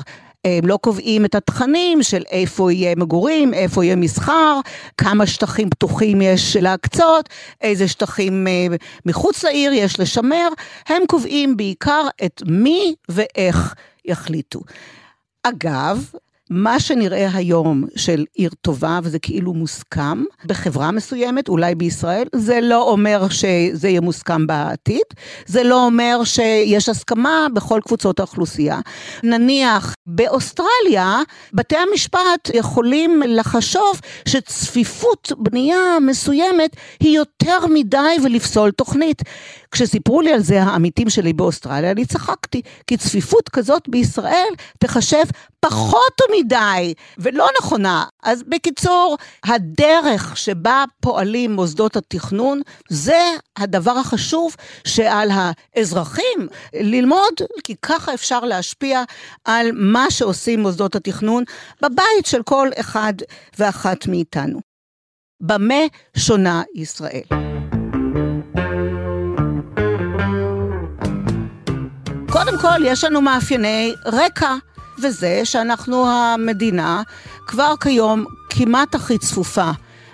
הם 0.44 0.66
לא 0.66 0.78
קובעים 0.82 1.24
את 1.24 1.34
התכנים 1.34 2.02
של 2.02 2.22
איפה 2.30 2.72
יהיה 2.72 2.94
מגורים, 2.96 3.54
איפה 3.54 3.84
יהיה 3.84 3.96
מסחר, 3.96 4.60
כמה 4.98 5.26
שטחים 5.26 5.70
פתוחים 5.70 6.22
יש 6.22 6.56
להקצות, 6.56 7.28
איזה 7.60 7.88
שטחים 7.88 8.46
אה, 8.46 8.66
מחוץ 9.06 9.44
לעיר 9.44 9.72
יש 9.72 10.00
לשמר, 10.00 10.48
הם 10.88 11.02
קובעים 11.08 11.56
בעיקר 11.56 12.02
את 12.24 12.42
מי 12.46 12.94
ואיך 13.08 13.74
יחליטו. 14.04 14.60
אגב, 15.42 16.10
מה 16.50 16.80
שנראה 16.80 17.28
היום 17.34 17.84
של 17.96 18.24
עיר 18.34 18.50
טובה, 18.60 19.00
וזה 19.02 19.18
כאילו 19.18 19.54
מוסכם, 19.54 20.24
בחברה 20.44 20.90
מסוימת, 20.90 21.48
אולי 21.48 21.74
בישראל, 21.74 22.26
זה 22.34 22.60
לא 22.62 22.90
אומר 22.90 23.28
שזה 23.28 23.88
יהיה 23.88 24.00
מוסכם 24.00 24.46
בעתיד, 24.46 25.02
זה 25.46 25.62
לא 25.62 25.84
אומר 25.84 26.20
שיש 26.24 26.88
הסכמה 26.88 27.46
בכל 27.54 27.80
קבוצות 27.84 28.20
האוכלוסייה. 28.20 28.80
נניח 29.22 29.94
באוסטרליה, 30.06 31.18
בתי 31.52 31.76
המשפט 31.76 32.50
יכולים 32.54 33.22
לחשוב 33.26 34.00
שצפיפות 34.28 35.32
בנייה 35.38 35.98
מסוימת 36.00 36.76
היא 37.00 37.16
יותר 37.16 37.66
מדי 37.74 38.16
ולפסול 38.24 38.70
תוכנית. 38.70 39.22
כשסיפרו 39.70 40.20
לי 40.20 40.32
על 40.32 40.40
זה 40.40 40.62
העמיתים 40.62 41.10
שלי 41.10 41.32
באוסטרליה, 41.32 41.90
אני 41.90 42.04
צחקתי, 42.04 42.62
כי 42.86 42.96
צפיפות 42.96 43.48
כזאת 43.48 43.88
בישראל 43.88 44.54
תחשב 44.78 45.24
פחות 45.60 46.20
מדי 46.38 46.94
ולא 47.18 47.48
נכונה. 47.58 48.04
אז 48.22 48.42
בקיצור, 48.42 49.16
הדרך 49.44 50.36
שבה 50.36 50.84
פועלים 51.00 51.52
מוסדות 51.52 51.96
התכנון, 51.96 52.60
זה 52.88 53.20
הדבר 53.56 53.90
החשוב 53.98 54.56
שעל 54.84 55.28
האזרחים 55.32 56.48
ללמוד, 56.74 57.34
כי 57.64 57.74
ככה 57.82 58.14
אפשר 58.14 58.40
להשפיע 58.40 59.02
על 59.44 59.70
מה 59.74 60.10
שעושים 60.10 60.60
מוסדות 60.60 60.96
התכנון 60.96 61.44
בבית 61.82 62.26
של 62.26 62.42
כל 62.42 62.68
אחד 62.80 63.14
ואחת 63.58 64.06
מאיתנו. 64.06 64.60
במה 65.40 65.84
שונה 66.16 66.62
ישראל? 66.74 67.22
קודם 72.32 72.58
כל, 72.60 72.84
יש 72.84 73.04
לנו 73.04 73.20
מאפייני 73.20 73.94
רקע. 74.06 74.54
וזה 75.02 75.40
שאנחנו 75.44 76.06
המדינה 76.10 77.02
כבר 77.46 77.74
כיום 77.80 78.24
כמעט 78.50 78.94
הכי 78.94 79.18
צפופה. 79.18 79.70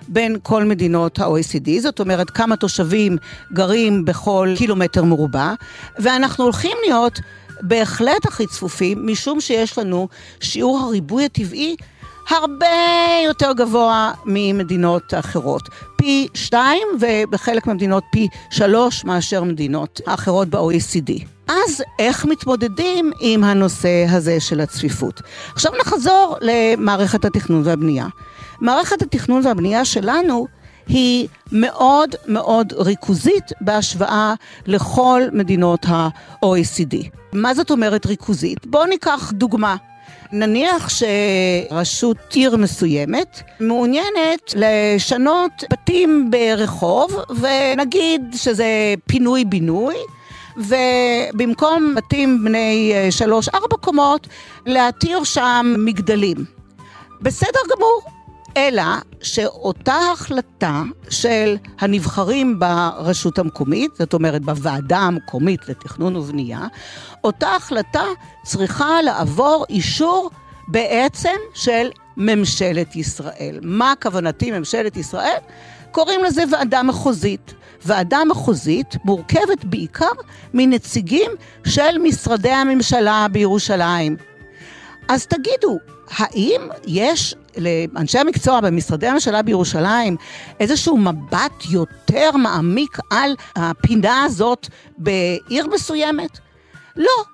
בין 0.08 0.36
כל 0.42 0.64
מדינות 0.64 1.18
ה-OECD, 1.18 1.80
זאת 1.80 2.00
אומרת 2.00 2.30
כמה 2.30 2.56
תושבים 2.56 3.16
גרים 3.52 4.04
בכל 4.04 4.54
קילומטר 4.56 5.04
מרובע, 5.04 5.52
ואנחנו 5.98 6.44
הולכים 6.44 6.76
להיות 6.84 7.20
בהחלט 7.60 8.26
הכי 8.26 8.46
צפופים, 8.46 9.06
משום 9.06 9.40
שיש 9.40 9.78
לנו 9.78 10.08
שיעור 10.40 10.78
הריבוי 10.78 11.24
הטבעי 11.24 11.76
הרבה 12.28 12.66
יותר 13.24 13.52
גבוה 13.52 14.12
ממדינות 14.24 15.14
אחרות. 15.14 15.62
פי 15.96 16.28
שתיים, 16.34 16.88
ובחלק 17.00 17.66
מהמדינות 17.66 18.04
פי 18.12 18.28
שלוש 18.50 19.04
מאשר 19.04 19.44
מדינות 19.44 20.00
האחרות 20.06 20.48
ב-OECD. 20.48 21.35
אז 21.48 21.82
איך 21.98 22.24
מתמודדים 22.24 23.12
עם 23.20 23.44
הנושא 23.44 24.06
הזה 24.08 24.40
של 24.40 24.60
הצפיפות? 24.60 25.22
עכשיו 25.52 25.72
נחזור 25.80 26.36
למערכת 26.40 27.24
התכנון 27.24 27.62
והבנייה. 27.64 28.06
מערכת 28.60 29.02
התכנון 29.02 29.46
והבנייה 29.46 29.84
שלנו 29.84 30.46
היא 30.88 31.28
מאוד 31.52 32.14
מאוד 32.28 32.72
ריכוזית 32.76 33.52
בהשוואה 33.60 34.34
לכל 34.66 35.22
מדינות 35.32 35.86
ה-OECD. 35.86 36.96
מה 37.32 37.54
זאת 37.54 37.70
אומרת 37.70 38.06
ריכוזית? 38.06 38.66
בואו 38.66 38.86
ניקח 38.86 39.32
דוגמה. 39.34 39.76
נניח 40.32 40.88
שרשות 40.88 42.16
עיר 42.32 42.56
מסוימת 42.56 43.40
מעוניינת 43.60 44.54
לשנות 44.54 45.64
בתים 45.72 46.30
ברחוב, 46.30 47.16
ונגיד 47.40 48.22
שזה 48.36 48.66
פינוי-בינוי, 49.06 49.94
ובמקום 50.56 51.94
בתים 51.96 52.44
בני 52.44 52.92
שלוש-ארבע 53.10 53.76
קומות, 53.80 54.26
להתיר 54.66 55.24
שם 55.24 55.74
מגדלים. 55.78 56.36
בסדר 57.20 57.60
גמור, 57.76 58.02
אלא 58.56 58.82
שאותה 59.22 59.98
החלטה 60.12 60.82
של 61.10 61.56
הנבחרים 61.80 62.58
ברשות 62.58 63.38
המקומית, 63.38 63.90
זאת 63.98 64.14
אומרת 64.14 64.42
בוועדה 64.42 64.98
המקומית 64.98 65.68
לתכנון 65.68 66.16
ובנייה, 66.16 66.66
אותה 67.24 67.48
החלטה 67.56 68.04
צריכה 68.44 69.02
לעבור 69.02 69.64
אישור 69.70 70.30
בעצם 70.68 71.34
של 71.54 71.88
ממשלת 72.16 72.96
ישראל. 72.96 73.58
מה 73.62 73.92
כוונתי 74.02 74.50
ממשלת 74.50 74.96
ישראל? 74.96 75.38
קוראים 75.90 76.24
לזה 76.24 76.44
ועדה 76.52 76.82
מחוזית. 76.82 77.54
ועדה 77.86 78.24
מחוזית 78.24 78.96
מורכבת 79.04 79.64
בעיקר 79.64 80.12
מנציגים 80.54 81.30
של 81.66 81.98
משרדי 82.02 82.50
הממשלה 82.50 83.26
בירושלים. 83.32 84.16
אז 85.08 85.26
תגידו, 85.26 85.78
האם 86.10 86.60
יש 86.86 87.34
לאנשי 87.56 88.18
המקצוע 88.18 88.60
במשרדי 88.60 89.06
הממשלה 89.06 89.42
בירושלים 89.42 90.16
איזשהו 90.60 90.96
מבט 90.96 91.64
יותר 91.70 92.30
מעמיק 92.36 92.98
על 93.10 93.34
הפינה 93.56 94.24
הזאת 94.24 94.68
בעיר 94.98 95.66
מסוימת? 95.74 96.38
לא. 96.96 97.24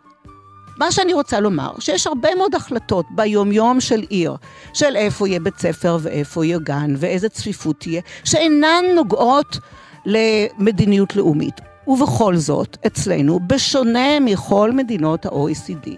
מה 0.79 0.93
שאני 0.93 1.13
רוצה 1.13 1.41
לומר, 1.41 1.73
שיש 1.79 2.07
הרבה 2.07 2.35
מאוד 2.35 2.55
החלטות 2.55 3.07
ביומיום 3.11 3.81
של 3.81 4.01
עיר, 4.09 4.37
של 4.75 4.97
איפה 4.97 5.29
יהיה 5.29 5.41
בית 5.41 5.59
ספר 5.59 5.99
ואיפה 6.01 6.45
יהיה 6.45 6.59
גן 6.59 6.95
ואיזה 6.99 7.29
צפיפות 7.29 7.81
תהיה, 7.81 8.01
שאינן 8.25 8.85
נוגעות 8.95 9.59
למדיניות 10.07 11.17
לאומית. 11.17 11.61
ובכל 11.87 12.37
זאת, 12.37 12.77
אצלנו, 12.87 13.41
בשונה 13.47 14.21
מכל 14.21 14.73
מדינות 14.73 15.27
ה-OECD, 15.27 15.89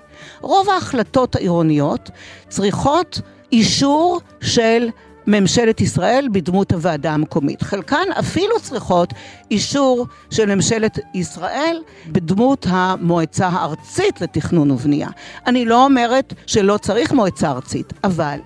רוב 0.40 0.68
ההחלטות 0.68 1.36
העירוניות 1.36 2.10
צריכות 2.48 3.20
אישור 3.52 4.20
של 4.40 4.88
ממשלת 5.26 5.80
ישראל 5.80 6.28
בדמות 6.32 6.72
הוועדה 6.72 7.12
המקומית. 7.12 7.62
חלקן 7.62 8.04
אפילו 8.18 8.60
צריכות 8.60 9.12
אישור 9.50 10.06
של 10.30 10.54
ממשלת 10.54 10.98
ישראל 11.14 11.82
בדמות 12.06 12.66
המועצה 12.68 13.48
הארצית 13.48 14.20
לתכנון 14.20 14.70
ובנייה. 14.70 15.08
אני 15.46 15.64
לא 15.64 15.84
אומרת 15.84 16.34
שלא 16.46 16.76
צריך 16.76 17.12
מועצה 17.12 17.50
ארצית, 17.50 17.92
אבל 18.04 18.38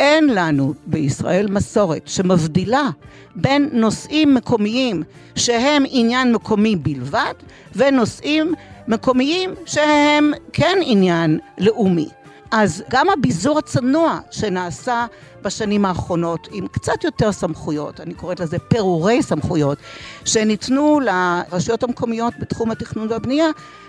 אין 0.00 0.28
לנו 0.28 0.74
בישראל 0.86 1.46
מסורת 1.50 2.02
שמבדילה 2.06 2.88
בין 3.36 3.68
נושאים 3.72 4.34
מקומיים 4.34 5.02
שהם 5.34 5.84
עניין 5.90 6.32
מקומי 6.32 6.76
בלבד 6.76 7.34
ונושאים 7.76 8.54
מקומיים 8.88 9.54
שהם 9.66 10.32
כן 10.52 10.78
עניין 10.82 11.38
לאומי. 11.58 12.08
אז 12.50 12.82
גם 12.90 13.06
הביזור 13.10 13.58
הצנוע 13.58 14.18
שנעשה 14.30 15.06
בשנים 15.42 15.84
האחרונות 15.84 16.48
עם 16.52 16.66
קצת 16.66 17.04
יותר 17.04 17.32
סמכויות, 17.32 18.00
אני 18.00 18.14
קוראת 18.14 18.40
לזה 18.40 18.58
פירורי 18.58 19.22
סמכויות, 19.22 19.78
שניתנו 20.24 21.00
לרשויות 21.00 21.82
המקומיות 21.82 22.34
בתחום 22.40 22.70
התכנון 22.70 23.06
והבנייה, 23.10 23.46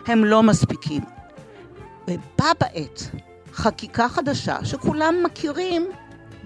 הם 0.08 0.26
לא 0.26 0.44
מספיקים. 0.44 1.02
ובה 2.08 2.52
בעת 2.60 3.10
חקיקה 3.56 4.10
חדשה 4.10 4.58
שכולם 4.64 5.16
מכירים 5.26 5.88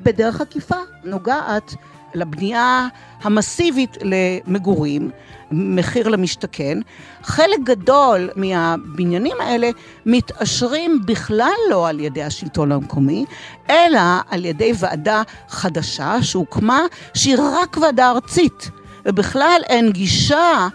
בדרך 0.03 0.41
עקיפה, 0.41 0.75
נוגעת 1.03 1.73
לבנייה 2.13 2.87
המסיבית 3.21 3.97
למגורים, 4.01 5.11
מחיר 5.51 6.07
למשתכן. 6.07 6.77
חלק 7.23 7.59
גדול 7.63 8.29
מהבניינים 8.35 9.35
האלה 9.39 9.69
מתעשרים 10.05 11.01
בכלל 11.05 11.53
לא 11.69 11.89
על 11.89 11.99
ידי 11.99 12.23
השלטון 12.23 12.71
המקומי, 12.71 13.25
אלא 13.69 13.99
על 14.29 14.45
ידי 14.45 14.71
ועדה 14.79 15.21
חדשה 15.49 16.21
שהוקמה, 16.21 16.81
שהיא 17.13 17.35
רק 17.39 17.77
ועדה 17.81 18.11
ארצית, 18.11 18.69
ובכלל 19.05 19.61
אין 19.69 19.91
גישה 19.91 20.67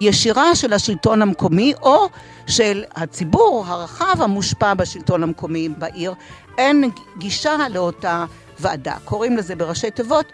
ישירה 0.00 0.54
של 0.54 0.72
השלטון 0.72 1.22
המקומי 1.22 1.72
או 1.82 2.08
של 2.46 2.84
הציבור 2.94 3.64
הרחב 3.68 4.22
המושפע 4.22 4.74
בשלטון 4.74 5.22
המקומי 5.22 5.68
בעיר. 5.68 6.14
אין 6.58 6.90
גישה 7.18 7.56
לאותה 7.70 8.24
ועדה. 8.60 8.96
קוראים 9.04 9.36
לזה 9.36 9.56
בראשי 9.56 9.90
תיבות 9.90 10.26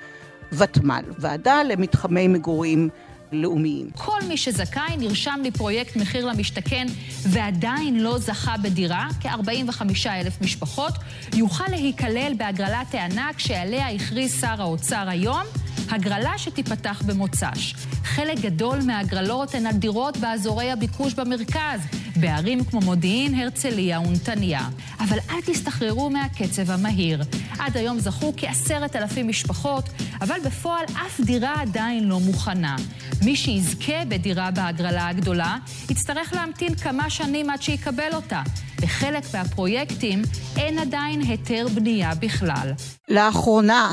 ותמ"ל, 0.53 1.05
ועדה 1.19 1.63
למתחמי 1.63 2.29
מגורים 2.29 2.89
לאומיים. 3.33 3.91
כל 3.97 4.19
מי 4.29 4.37
שזכאי 4.37 4.97
נרשם 4.99 5.41
לפרויקט 5.45 5.97
מחיר 5.97 6.27
למשתכן 6.27 6.87
ועדיין 7.29 8.03
לא 8.03 8.19
זכה 8.19 8.55
בדירה, 8.63 9.09
כ-45 9.21 9.83
אלף 10.07 10.41
משפחות, 10.41 10.93
יוכל 11.35 11.65
להיכלל 11.71 12.33
בהגרלת 12.37 12.95
הענק 12.95 13.39
שעליה 13.39 13.89
הכריז 13.89 14.41
שר 14.41 14.63
האוצר 14.63 15.05
היום. 15.09 15.43
הגרלה 15.91 16.39
שתיפתח 16.39 17.03
במוצ"ש. 17.07 17.75
חלק 18.05 18.39
גדול 18.39 18.79
מההגרלות 18.87 19.55
הן 19.55 19.67
על 19.67 19.73
דירות 19.73 20.17
באזורי 20.17 20.71
הביקוש 20.71 21.15
במרכז, 21.15 21.81
בערים 22.17 22.65
כמו 22.65 22.81
מודיעין, 22.81 23.35
הרצליה 23.35 24.01
ונתניה. 24.01 24.69
אבל 25.01 25.19
אל 25.31 25.41
תסתחררו 25.47 26.11
מהקצב 26.11 26.71
המהיר. 26.71 27.23
עד 27.59 27.77
היום 27.77 27.99
זכו 27.99 28.33
כעשרת 28.37 28.97
אלפים 28.97 29.29
משפחות, 29.29 29.89
אבל 30.21 30.37
בפועל 30.45 30.85
אף 30.85 31.21
דירה 31.21 31.61
עדיין 31.61 32.05
לא 32.05 32.21
מוכנה. 32.21 32.77
מי 33.25 33.37
שיזכה 33.37 34.05
בדירה 34.09 34.51
בהגרלה 34.51 35.09
הגדולה, 35.09 35.57
יצטרך 35.91 36.33
להמתין 36.33 36.75
כמה 36.75 37.11
שנים 37.11 37.51
עד 37.51 37.63
שיקבל 37.63 38.15
אותה. 38.15 38.43
בחלק 38.83 39.25
מהפרויקטים 39.35 40.23
אין 40.57 40.79
עדיין 40.79 41.21
היתר 41.21 41.67
בנייה 41.75 42.15
בכלל. 42.15 42.73
לאחרונה 43.09 43.91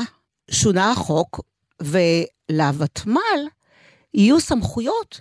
שונה 0.50 0.92
החוק 0.92 1.40
ולוותמ"ל 1.82 3.48
יהיו 4.14 4.40
סמכויות 4.40 5.20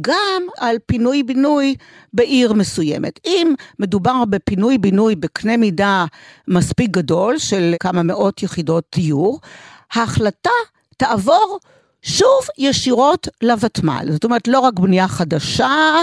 גם 0.00 0.42
על 0.58 0.76
פינוי-בינוי 0.86 1.74
בעיר 2.12 2.52
מסוימת. 2.52 3.20
אם 3.26 3.54
מדובר 3.78 4.24
בפינוי-בינוי 4.24 5.16
בקנה 5.16 5.56
מידה 5.56 6.04
מספיק 6.48 6.90
גדול 6.90 7.38
של 7.38 7.74
כמה 7.80 8.02
מאות 8.02 8.42
יחידות 8.42 8.84
דיור, 8.94 9.40
ההחלטה 9.92 10.50
תעבור 10.96 11.58
שוב 12.02 12.40
ישירות 12.58 13.28
לוותמ"ל. 13.42 14.06
זאת 14.10 14.24
אומרת, 14.24 14.48
לא 14.48 14.60
רק 14.60 14.78
בנייה 14.78 15.08
חדשה, 15.08 15.94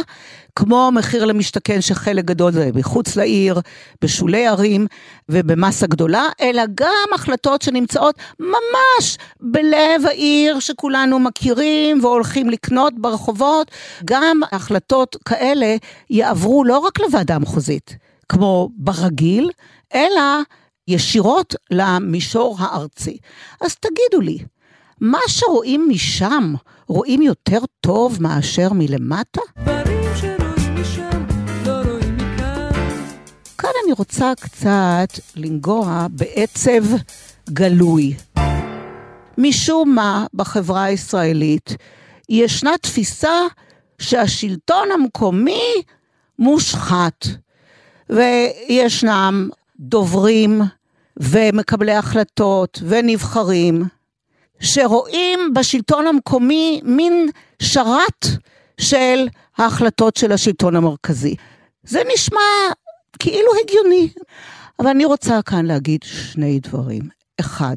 כמו 0.55 0.89
מחיר 0.93 1.25
למשתכן 1.25 1.81
שחלק 1.81 2.25
גדול 2.25 2.51
זה 2.51 2.69
מחוץ 2.75 3.15
לעיר, 3.15 3.60
בשולי 4.01 4.47
ערים 4.47 4.88
ובמסה 5.29 5.88
גדולה, 5.88 6.23
אלא 6.41 6.63
גם 6.75 7.08
החלטות 7.13 7.62
שנמצאות 7.62 8.15
ממש 8.39 9.17
בלב 9.39 10.05
העיר 10.05 10.60
שכולנו 10.60 11.19
מכירים 11.19 12.03
והולכים 12.03 12.49
לקנות 12.49 12.93
ברחובות, 12.97 13.71
גם 14.05 14.41
החלטות 14.51 15.15
כאלה 15.25 15.75
יעברו 16.10 16.63
לא 16.63 16.77
רק 16.77 16.99
לוועדה 16.99 17.36
המחוזית, 17.36 17.97
כמו 18.29 18.69
ברגיל, 18.75 19.49
אלא 19.93 20.41
ישירות 20.88 21.55
למישור 21.71 22.55
הארצי. 22.60 23.17
אז 23.62 23.75
תגידו 23.75 24.21
לי, 24.21 24.38
מה 25.01 25.19
שרואים 25.27 25.88
משם, 25.89 26.53
רואים 26.88 27.21
יותר 27.21 27.60
טוב 27.81 28.17
מאשר 28.21 28.73
מלמטה? 28.73 29.41
דברים 29.58 30.03
שרואים 30.15 30.75
משם, 30.81 31.25
לא 31.65 31.71
רואים 31.91 32.17
אני 33.86 33.93
רוצה 33.97 34.31
קצת 34.39 35.08
לנגוע 35.36 36.08
בעצב 36.10 36.84
גלוי. 37.49 38.13
משום 39.38 39.95
מה 39.95 40.25
בחברה 40.34 40.84
הישראלית 40.84 41.75
ישנה 42.29 42.71
תפיסה 42.81 43.39
שהשלטון 43.99 44.91
המקומי 44.91 45.71
מושחת, 46.39 47.25
וישנם 48.10 49.49
דוברים 49.79 50.62
ומקבלי 51.17 51.95
החלטות 51.95 52.81
ונבחרים 52.88 53.84
שרואים 54.59 55.53
בשלטון 55.53 56.07
המקומי 56.07 56.81
מין 56.83 57.29
שרת 57.61 58.25
של 58.77 59.27
ההחלטות 59.57 60.17
של 60.17 60.31
השלטון 60.31 60.75
המרכזי. 60.75 61.35
זה 61.83 62.01
נשמע 62.13 62.39
כאילו 63.19 63.51
הגיוני, 63.63 64.09
אבל 64.79 64.89
אני 64.89 65.05
רוצה 65.05 65.41
כאן 65.41 65.65
להגיד 65.65 65.99
שני 66.03 66.59
דברים. 66.59 67.01
אחד, 67.39 67.75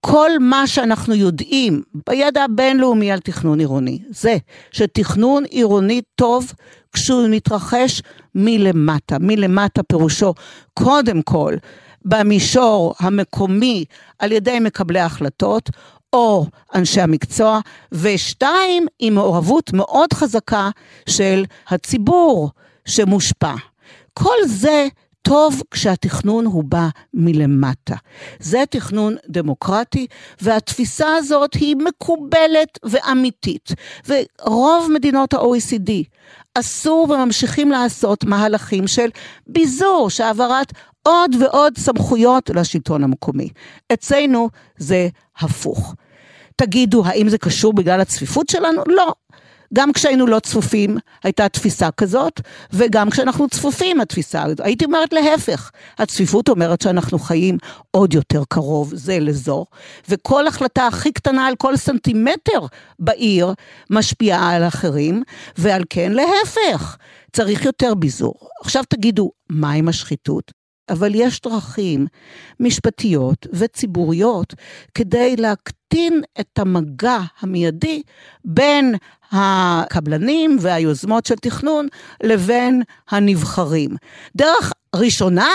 כל 0.00 0.30
מה 0.40 0.66
שאנחנו 0.66 1.14
יודעים 1.14 1.82
בידע 2.08 2.44
הבינלאומי 2.44 3.12
על 3.12 3.20
תכנון 3.20 3.58
עירוני, 3.58 3.98
זה 4.10 4.36
שתכנון 4.70 5.44
עירוני 5.44 6.00
טוב 6.14 6.52
כשהוא 6.92 7.28
מתרחש 7.30 8.02
מלמטה. 8.34 9.16
מלמטה 9.20 9.82
פירושו 9.82 10.34
קודם 10.74 11.22
כל 11.22 11.54
במישור 12.04 12.94
המקומי 13.00 13.84
על 14.18 14.32
ידי 14.32 14.60
מקבלי 14.60 15.00
ההחלטות, 15.00 15.70
או 16.12 16.46
אנשי 16.74 17.00
המקצוע, 17.00 17.60
ושתיים, 17.92 18.86
עם 18.98 19.14
מעורבות 19.14 19.72
מאוד 19.72 20.12
חזקה 20.12 20.70
של 21.08 21.44
הציבור 21.68 22.50
שמושפע. 22.84 23.54
כל 24.14 24.36
זה 24.46 24.88
טוב 25.22 25.62
כשהתכנון 25.70 26.46
הוא 26.46 26.64
בא 26.64 26.88
מלמטה. 27.14 27.96
זה 28.40 28.64
תכנון 28.70 29.16
דמוקרטי, 29.28 30.06
והתפיסה 30.40 31.16
הזאת 31.16 31.54
היא 31.54 31.76
מקובלת 31.76 32.78
ואמיתית. 32.82 33.68
ורוב 34.08 34.88
מדינות 34.94 35.34
ה-OECD 35.34 35.90
עשו 36.54 37.06
וממשיכים 37.10 37.70
לעשות 37.70 38.24
מהלכים 38.24 38.86
של 38.86 39.08
ביזור, 39.46 40.10
שהעברת 40.10 40.72
עוד 41.02 41.34
ועוד 41.40 41.78
סמכויות 41.78 42.50
לשלטון 42.50 43.04
המקומי. 43.04 43.48
אצלנו 43.92 44.48
זה 44.76 45.08
הפוך. 45.38 45.94
תגידו, 46.56 47.06
האם 47.06 47.28
זה 47.28 47.38
קשור 47.38 47.72
בגלל 47.72 48.00
הצפיפות 48.00 48.48
שלנו? 48.48 48.82
לא. 48.86 49.14
גם 49.74 49.92
כשהיינו 49.92 50.26
לא 50.26 50.38
צפופים 50.38 50.96
הייתה 51.24 51.48
תפיסה 51.48 51.90
כזאת, 51.90 52.40
וגם 52.72 53.10
כשאנחנו 53.10 53.48
צפופים 53.48 54.00
התפיסה 54.00 54.42
הזאת. 54.42 54.60
הייתי 54.60 54.84
אומרת 54.84 55.12
להפך, 55.12 55.70
הצפיפות 55.98 56.48
אומרת 56.48 56.80
שאנחנו 56.80 57.18
חיים 57.18 57.58
עוד 57.90 58.14
יותר 58.14 58.42
קרוב 58.48 58.94
זה 58.94 59.18
לזו, 59.20 59.64
וכל 60.08 60.46
החלטה 60.46 60.86
הכי 60.86 61.12
קטנה 61.12 61.46
על 61.46 61.56
כל 61.56 61.76
סנטימטר 61.76 62.66
בעיר 62.98 63.52
משפיעה 63.90 64.56
על 64.56 64.62
אחרים, 64.62 65.22
ועל 65.58 65.82
כן 65.90 66.12
להפך, 66.12 66.96
צריך 67.32 67.64
יותר 67.64 67.94
ביזור. 67.94 68.34
עכשיו 68.60 68.84
תגידו, 68.88 69.30
מה 69.50 69.72
עם 69.72 69.88
השחיתות? 69.88 70.58
אבל 70.90 71.12
יש 71.14 71.40
דרכים 71.40 72.06
משפטיות 72.60 73.46
וציבוריות 73.52 74.54
כדי 74.94 75.36
להקטין 75.36 76.22
את 76.40 76.58
המגע 76.58 77.18
המיידי 77.40 78.02
בין 78.44 78.94
הקבלנים 79.32 80.56
והיוזמות 80.60 81.26
של 81.26 81.34
תכנון 81.34 81.88
לבין 82.22 82.82
הנבחרים. 83.10 83.90
דרך 84.36 84.72
ראשונה 84.94 85.48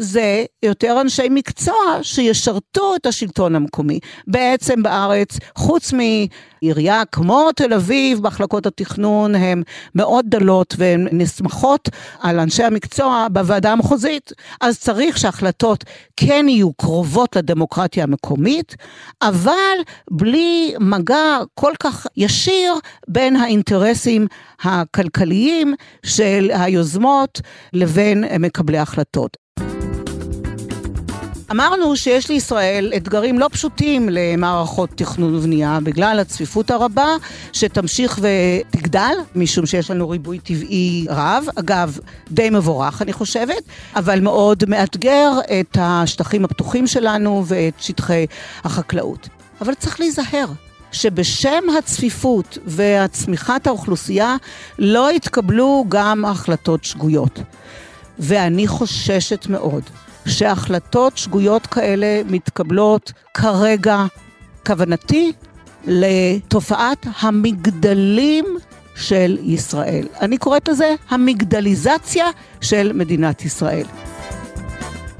זה 0.00 0.44
יותר 0.62 1.00
אנשי 1.00 1.28
מקצוע 1.30 1.74
שישרתו 2.02 2.94
את 2.96 3.06
השלטון 3.06 3.54
המקומי. 3.54 3.98
בעצם 4.26 4.82
בארץ, 4.82 5.38
חוץ 5.56 5.92
מעירייה 5.92 7.02
כמו 7.12 7.52
תל 7.56 7.72
אביב, 7.74 8.26
מחלקות 8.26 8.66
התכנון 8.66 9.34
הן 9.34 9.62
מאוד 9.94 10.24
דלות 10.28 10.74
והן 10.78 11.08
נסמכות 11.12 11.88
על 12.20 12.40
אנשי 12.40 12.62
המקצוע 12.62 13.26
בוועדה 13.32 13.72
המחוזית. 13.72 14.32
אז 14.60 14.78
צריך 14.78 15.18
שהחלטות 15.18 15.84
כן 16.16 16.46
יהיו 16.48 16.72
קרובות 16.72 17.36
לדמוקרטיה 17.36 18.04
המקומית, 18.04 18.76
אבל 19.22 19.76
בלי 20.10 20.74
מגע 20.80 21.38
כל 21.54 21.72
כך 21.80 22.06
ישיר 22.16 22.74
בין 23.08 23.36
האינטרסים 23.36 24.26
הכלכליים 24.62 25.74
של 26.06 26.50
היוזמות 26.54 27.40
לבין 27.72 28.24
מקבלי 28.38 28.78
ההחלטות. 28.78 29.39
אמרנו 31.50 31.96
שיש 31.96 32.28
לישראל 32.28 32.92
אתגרים 32.96 33.38
לא 33.38 33.48
פשוטים 33.52 34.08
למערכות 34.08 34.90
תכנון 34.94 35.34
ובנייה 35.34 35.78
בגלל 35.82 36.18
הצפיפות 36.20 36.70
הרבה 36.70 37.06
שתמשיך 37.52 38.18
ותגדל, 38.22 39.14
משום 39.34 39.66
שיש 39.66 39.90
לנו 39.90 40.08
ריבוי 40.08 40.38
טבעי 40.38 41.06
רב, 41.08 41.44
אגב, 41.56 41.98
די 42.30 42.50
מבורך 42.50 43.02
אני 43.02 43.12
חושבת, 43.12 43.62
אבל 43.96 44.20
מאוד 44.20 44.64
מאתגר 44.68 45.30
את 45.60 45.76
השטחים 45.80 46.44
הפתוחים 46.44 46.86
שלנו 46.86 47.44
ואת 47.46 47.74
שטחי 47.78 48.26
החקלאות. 48.64 49.28
אבל 49.60 49.74
צריך 49.74 50.00
להיזהר. 50.00 50.46
שבשם 50.92 51.62
הצפיפות 51.78 52.58
והצמיחת 52.66 53.66
האוכלוסייה 53.66 54.36
לא 54.78 55.12
יתקבלו 55.12 55.84
גם 55.88 56.24
החלטות 56.24 56.84
שגויות. 56.84 57.40
ואני 58.18 58.66
חוששת 58.66 59.46
מאוד 59.46 59.82
שהחלטות 60.26 61.18
שגויות 61.18 61.66
כאלה 61.66 62.22
מתקבלות 62.26 63.12
כרגע, 63.34 64.04
כוונתי, 64.66 65.32
לתופעת 65.86 67.06
המגדלים 67.20 68.44
של 68.96 69.38
ישראל. 69.42 70.06
אני 70.20 70.38
קוראת 70.38 70.68
לזה 70.68 70.94
המגדליזציה 71.10 72.26
של 72.60 72.92
מדינת 72.94 73.44
ישראל. 73.44 73.86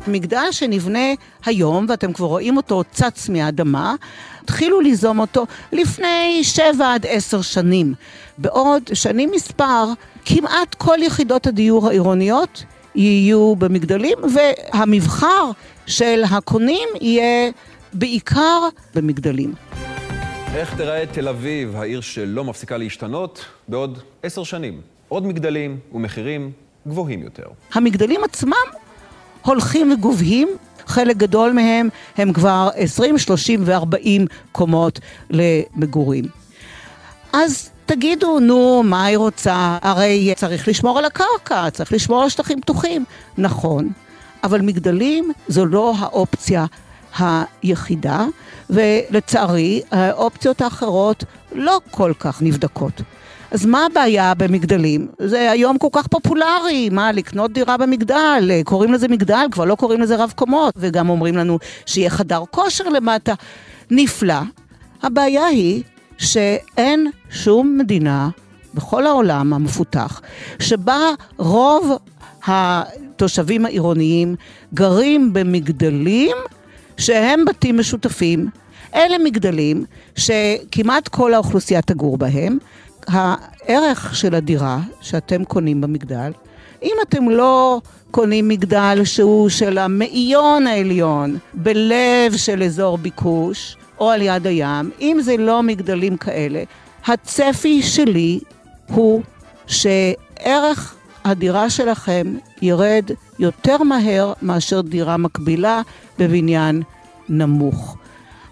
מגדל 0.07 0.47
שנבנה 0.51 1.09
היום, 1.45 1.87
ואתם 1.89 2.13
כבר 2.13 2.27
רואים 2.27 2.57
אותו 2.57 2.83
צץ 2.93 3.29
מהאדמה, 3.29 3.95
התחילו 4.43 4.81
ליזום 4.81 5.19
אותו 5.19 5.47
לפני 5.73 6.41
שבע 6.43 6.95
עד 6.95 7.07
עשר 7.09 7.43
שנים. 7.43 7.95
בעוד 8.39 8.83
שנים 8.95 9.31
מספר, 9.35 9.85
כמעט 10.25 10.75
כל 10.75 10.99
יחידות 11.03 11.47
הדיור 11.47 11.89
העירוניות 11.89 12.65
יהיו 12.95 13.57
במגדלים, 13.57 14.19
והמבחר 14.35 15.51
של 15.87 16.23
הקונים 16.31 16.89
יהיה 17.01 17.51
בעיקר 17.93 18.69
במגדלים. 18.95 19.55
איך 20.55 20.75
תראה 20.77 21.07
תל 21.07 21.29
אביב, 21.29 21.77
העיר 21.77 22.01
שלא 22.01 22.45
מפסיקה 22.45 22.77
להשתנות, 22.77 23.45
בעוד 23.69 23.99
עשר 24.23 24.45
שנים? 24.45 24.81
עוד 25.09 25.27
מגדלים 25.27 25.79
ומחירים 25.93 26.53
גבוהים 26.89 27.23
יותר. 27.23 27.47
המגדלים 27.73 28.25
עצמם 28.25 28.53
הולכים 29.43 29.93
וגובהים, 29.93 30.49
חלק 30.87 31.17
גדול 31.17 31.53
מהם 31.53 31.89
הם 32.17 32.33
כבר 32.33 32.69
20, 32.75 33.19
30 33.19 33.63
ו-40 33.65 34.27
קומות 34.53 35.01
למגורים. 35.31 36.25
אז 37.33 37.71
תגידו, 37.91 38.41
נו, 38.41 38.83
מה 38.85 39.05
היא 39.05 39.17
רוצה? 39.17 39.79
הרי 39.83 40.33
צריך 40.37 40.69
לשמור 40.69 40.99
על 40.99 41.05
הקרקע, 41.05 41.71
צריך 41.71 41.93
לשמור 41.93 42.23
על 42.23 42.29
שטחים 42.29 42.61
פתוחים. 42.61 43.05
נכון, 43.39 43.89
אבל 44.45 44.61
מגדלים 44.61 45.33
זו 45.49 45.67
לא 45.67 45.95
האופציה 45.99 46.67
היחידה, 47.19 48.27
ולצערי, 48.71 49.83
האופציות 49.91 50.61
האחרות 50.61 51.25
לא 51.53 51.81
כל 51.91 52.13
כך 52.19 52.43
נבדקות. 52.43 53.03
אז 53.51 53.67
מה 53.67 53.87
הבעיה 53.87 54.35
במגדלים? 54.35 55.09
זה 55.19 55.51
היום 55.51 55.79
כל 55.79 55.89
כך 55.93 56.07
פופולרי, 56.07 56.89
מה, 56.93 57.13
לקנות 57.13 57.53
דירה 57.53 57.77
במגדל, 57.77 58.51
קוראים 58.65 58.93
לזה 58.93 59.09
מגדל, 59.09 59.47
כבר 59.51 59.65
לא 59.65 59.75
קוראים 59.75 60.01
לזה 60.01 60.17
רב 60.17 60.33
קומות, 60.37 60.75
וגם 60.77 61.09
אומרים 61.09 61.37
לנו 61.37 61.59
שיהיה 61.87 62.11
חדר 62.11 62.43
כושר 62.51 62.89
למטה. 62.89 63.35
נפלא. 63.91 64.41
הבעיה 65.03 65.47
היא 65.47 65.83
שאין 66.21 67.11
שום 67.31 67.79
מדינה 67.79 68.29
בכל 68.75 69.07
העולם 69.07 69.53
המפותח, 69.53 70.21
שבה 70.59 70.99
רוב 71.37 71.99
התושבים 72.47 73.67
העירוניים 73.67 74.37
גרים 74.75 75.33
במגדלים 75.33 76.37
שהם 76.97 77.45
בתים 77.45 77.79
משותפים. 77.79 78.49
אלה 78.95 79.19
מגדלים 79.19 79.85
שכמעט 80.17 81.09
כל 81.09 81.35
האוכלוסייה 81.35 81.83
תגור 81.83 82.19
בהם. 82.19 82.59
הערך 83.07 84.17
של 84.17 84.35
הדירה 84.35 84.79
שאתם 85.01 85.45
קונים 85.45 85.81
במגדל, 85.81 86.33
אם 86.83 86.95
אתם 87.09 87.29
לא 87.29 87.81
קונים 88.11 88.49
מגדל 88.49 89.01
שהוא 89.05 89.49
של 89.49 89.79
המאיון 89.79 90.67
העליון, 90.67 91.39
בלב 91.55 92.37
של 92.37 92.63
אזור 92.63 92.99
ביקוש, 92.99 93.77
או 94.01 94.11
על 94.11 94.23
יד 94.23 94.47
הים, 94.47 94.91
אם 95.01 95.19
זה 95.23 95.37
לא 95.37 95.63
מגדלים 95.63 96.17
כאלה, 96.17 96.63
הצפי 97.07 97.83
שלי 97.83 98.41
הוא 98.87 99.23
שערך 99.67 100.95
הדירה 101.25 101.71
שלכם 101.71 102.35
ירד 102.63 103.11
יותר 103.39 103.83
מהר 103.83 104.33
מאשר 104.43 104.81
דירה 104.81 105.17
מקבילה 105.17 105.83
בבניין 106.19 106.83
נמוך. 107.29 107.97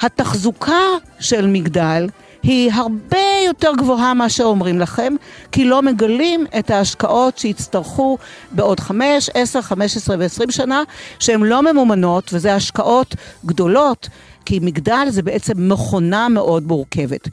התחזוקה 0.00 0.82
של 1.20 1.46
מגדל 1.46 2.08
היא 2.42 2.72
הרבה 2.72 3.18
יותר 3.46 3.72
גבוהה 3.78 4.14
מאשר 4.14 4.44
אומרים 4.44 4.78
לכם, 4.78 5.14
כי 5.52 5.64
לא 5.64 5.82
מגלים 5.82 6.46
את 6.58 6.70
ההשקעות 6.70 7.38
שיצטרכו 7.38 8.18
בעוד 8.50 8.80
5, 8.80 9.30
10, 9.34 9.62
15 9.62 10.16
ו-20 10.18 10.50
שנה, 10.50 10.82
שהן 11.18 11.42
לא 11.42 11.72
ממומנות, 11.72 12.30
וזה 12.32 12.54
השקעות 12.54 13.14
גדולות, 13.44 14.08
כי 14.48 14.58
מגדל 14.62 15.06
זה 15.10 15.22
בעצם 15.22 15.72
מכונה 15.72 16.28
מאוד 16.28 16.66
מורכבת. 16.66 17.28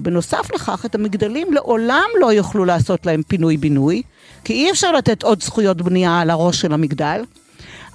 בנוסף 0.00 0.54
לכך, 0.54 0.84
את 0.86 0.94
המגדלים 0.94 1.52
לעולם 1.52 2.04
לא 2.20 2.32
יוכלו 2.32 2.64
לעשות 2.64 3.06
להם 3.06 3.22
פינוי-בינוי, 3.22 4.02
כי 4.44 4.52
אי 4.52 4.70
אפשר 4.70 4.92
לתת 4.92 5.22
עוד 5.22 5.42
זכויות 5.42 5.82
בנייה 5.82 6.20
על 6.20 6.30
הראש 6.30 6.60
של 6.60 6.72
המגדל. 6.72 7.24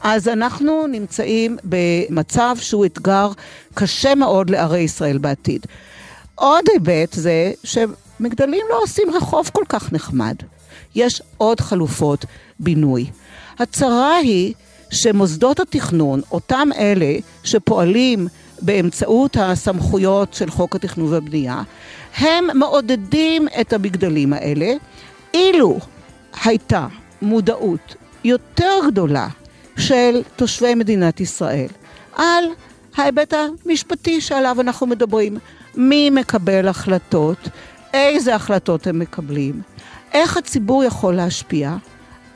אז 0.03 0.27
אנחנו 0.27 0.88
נמצאים 0.88 1.58
במצב 1.63 2.56
שהוא 2.60 2.86
אתגר 2.86 3.32
קשה 3.73 4.15
מאוד 4.15 4.49
לערי 4.49 4.80
ישראל 4.80 5.17
בעתיד. 5.17 5.65
עוד 6.36 6.65
היבט 6.73 7.13
זה 7.13 7.51
שמגדלים 7.63 8.65
לא 8.69 8.80
עושים 8.84 9.08
רחוב 9.13 9.49
כל 9.53 9.63
כך 9.69 9.93
נחמד. 9.93 10.36
יש 10.95 11.21
עוד 11.38 11.60
חלופות 11.60 12.25
בינוי. 12.60 13.06
הצרה 13.60 14.15
היא 14.15 14.53
שמוסדות 14.89 15.60
התכנון, 15.60 16.21
אותם 16.32 16.69
אלה 16.80 17.15
שפועלים 17.43 18.27
באמצעות 18.62 19.38
הסמכויות 19.39 20.34
של 20.34 20.50
חוק 20.50 20.76
התכנון 20.76 21.13
והבנייה, 21.13 21.62
הם 22.17 22.48
מעודדים 22.54 23.48
את 23.62 23.74
המגדלים 23.74 24.34
האלה. 24.34 24.74
אילו 25.34 25.80
הייתה 26.43 26.88
מודעות 27.22 27.96
יותר 28.24 28.80
גדולה 28.88 29.28
של 29.78 30.22
תושבי 30.36 30.76
מדינת 30.76 31.20
ישראל 31.20 31.67
על 32.15 32.43
ההיבט 32.98 33.34
המשפטי 33.34 34.22
שעליו 34.22 34.62
אנחנו 34.62 34.88
מדברים, 34.88 35.38
מי 35.76 36.10
מקבל 36.10 36.67
החלטות, 36.67 37.50
איזה 37.93 38.36
החלטות 38.36 38.88
הם 38.88 39.00
מקבלים, 39.00 39.62
איך 40.13 40.38
הציבור 40.38 40.84
יכול 40.84 41.15
להשפיע 41.15 41.76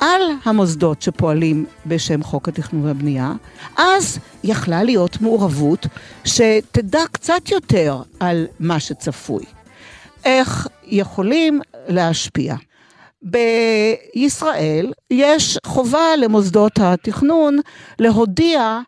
על 0.02 0.22
המוסדות 0.44 1.02
שפועלים 1.02 1.66
בשם 1.86 2.24
חוק 2.24 2.48
התכנון 2.48 2.86
והבנייה, 2.86 3.34
אז 3.78 4.20
יכלה 4.44 4.84
להיות 4.84 5.22
מעורבות 5.22 5.88
שתדע 6.26 7.04
קצת 7.12 7.50
יותר 7.52 8.02
על 8.20 8.48
מה 8.60 8.80
שצפוי. 8.80 9.44
איך 10.26 10.68
יכולים 10.84 11.62
להשפיע. 11.88 12.56
בישראל 13.22 14.94
יש 15.12 15.58
חובה 15.66 16.16
למוסדות 16.18 16.72
התכנון 16.80 17.60
להודיע 18.00 18.80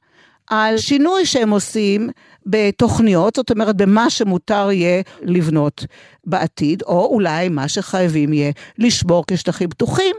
על 0.50 0.78
שינוי 0.78 1.26
שהם 1.26 1.50
עושים 1.50 2.10
בתוכניות, 2.46 3.36
זאת 3.36 3.52
אומרת 3.52 3.76
במה 3.76 4.10
שמותר 4.10 4.72
יהיה 4.72 5.02
לבנות 5.22 5.86
בעתיד, 6.26 6.82
או 6.82 7.06
אולי 7.06 7.50
מה 7.50 7.68
שחייבים 7.68 8.34
יהיה 8.34 8.52
לשבור 8.78 9.24
כשטחים 9.28 9.70
פתוחים. 9.70 10.16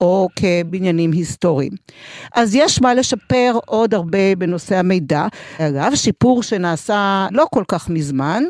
או 0.00 0.28
כבניינים 0.36 1.12
היסטוריים. 1.12 1.72
אז 2.34 2.54
יש 2.54 2.82
מה 2.82 2.94
לשפר 2.94 3.58
עוד 3.66 3.94
הרבה 3.94 4.34
בנושא 4.38 4.76
המידע. 4.76 5.26
אגב, 5.58 5.94
שיפור 5.94 6.42
שנעשה 6.42 7.26
לא 7.32 7.46
כל 7.50 7.64
כך 7.68 7.88
מזמן, 7.90 8.44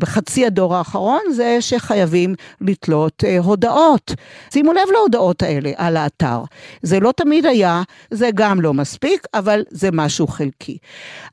בחצי 0.00 0.46
הדור 0.46 0.76
האחרון, 0.76 1.20
זה 1.32 1.56
שחייבים 1.60 2.34
לתלות 2.60 3.24
אה, 3.24 3.38
הודעות. 3.38 4.14
שימו 4.52 4.72
לב 4.72 4.88
להודעות 4.92 5.42
האלה 5.42 5.72
על 5.76 5.96
האתר. 5.96 6.42
זה 6.82 7.00
לא 7.00 7.12
תמיד 7.16 7.46
היה, 7.46 7.82
זה 8.10 8.30
גם 8.34 8.60
לא 8.60 8.74
מספיק, 8.74 9.26
אבל 9.34 9.62
זה 9.70 9.88
משהו 9.92 10.26
חלקי. 10.26 10.78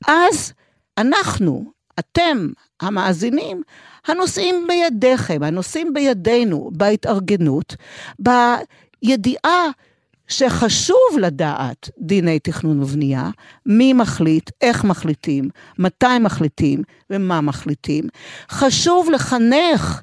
אז 0.08 0.52
אנחנו, 0.98 1.64
אתם, 1.98 2.48
המאזינים, 2.80 3.62
הנושאים 4.06 4.66
בידיכם, 4.68 5.42
הנושאים 5.42 5.94
בידינו 5.94 6.70
בהתארגנות, 6.72 7.76
בידיעה 9.02 9.70
שחשוב 10.28 10.98
לדעת 11.20 11.90
דיני 11.98 12.38
תכנון 12.38 12.82
ובנייה, 12.82 13.30
מי 13.66 13.92
מחליט, 13.92 14.50
איך 14.60 14.84
מחליטים, 14.84 15.48
מתי 15.78 16.18
מחליטים 16.20 16.82
ומה 17.10 17.40
מחליטים. 17.40 18.04
חשוב 18.50 19.10
לחנך 19.10 20.02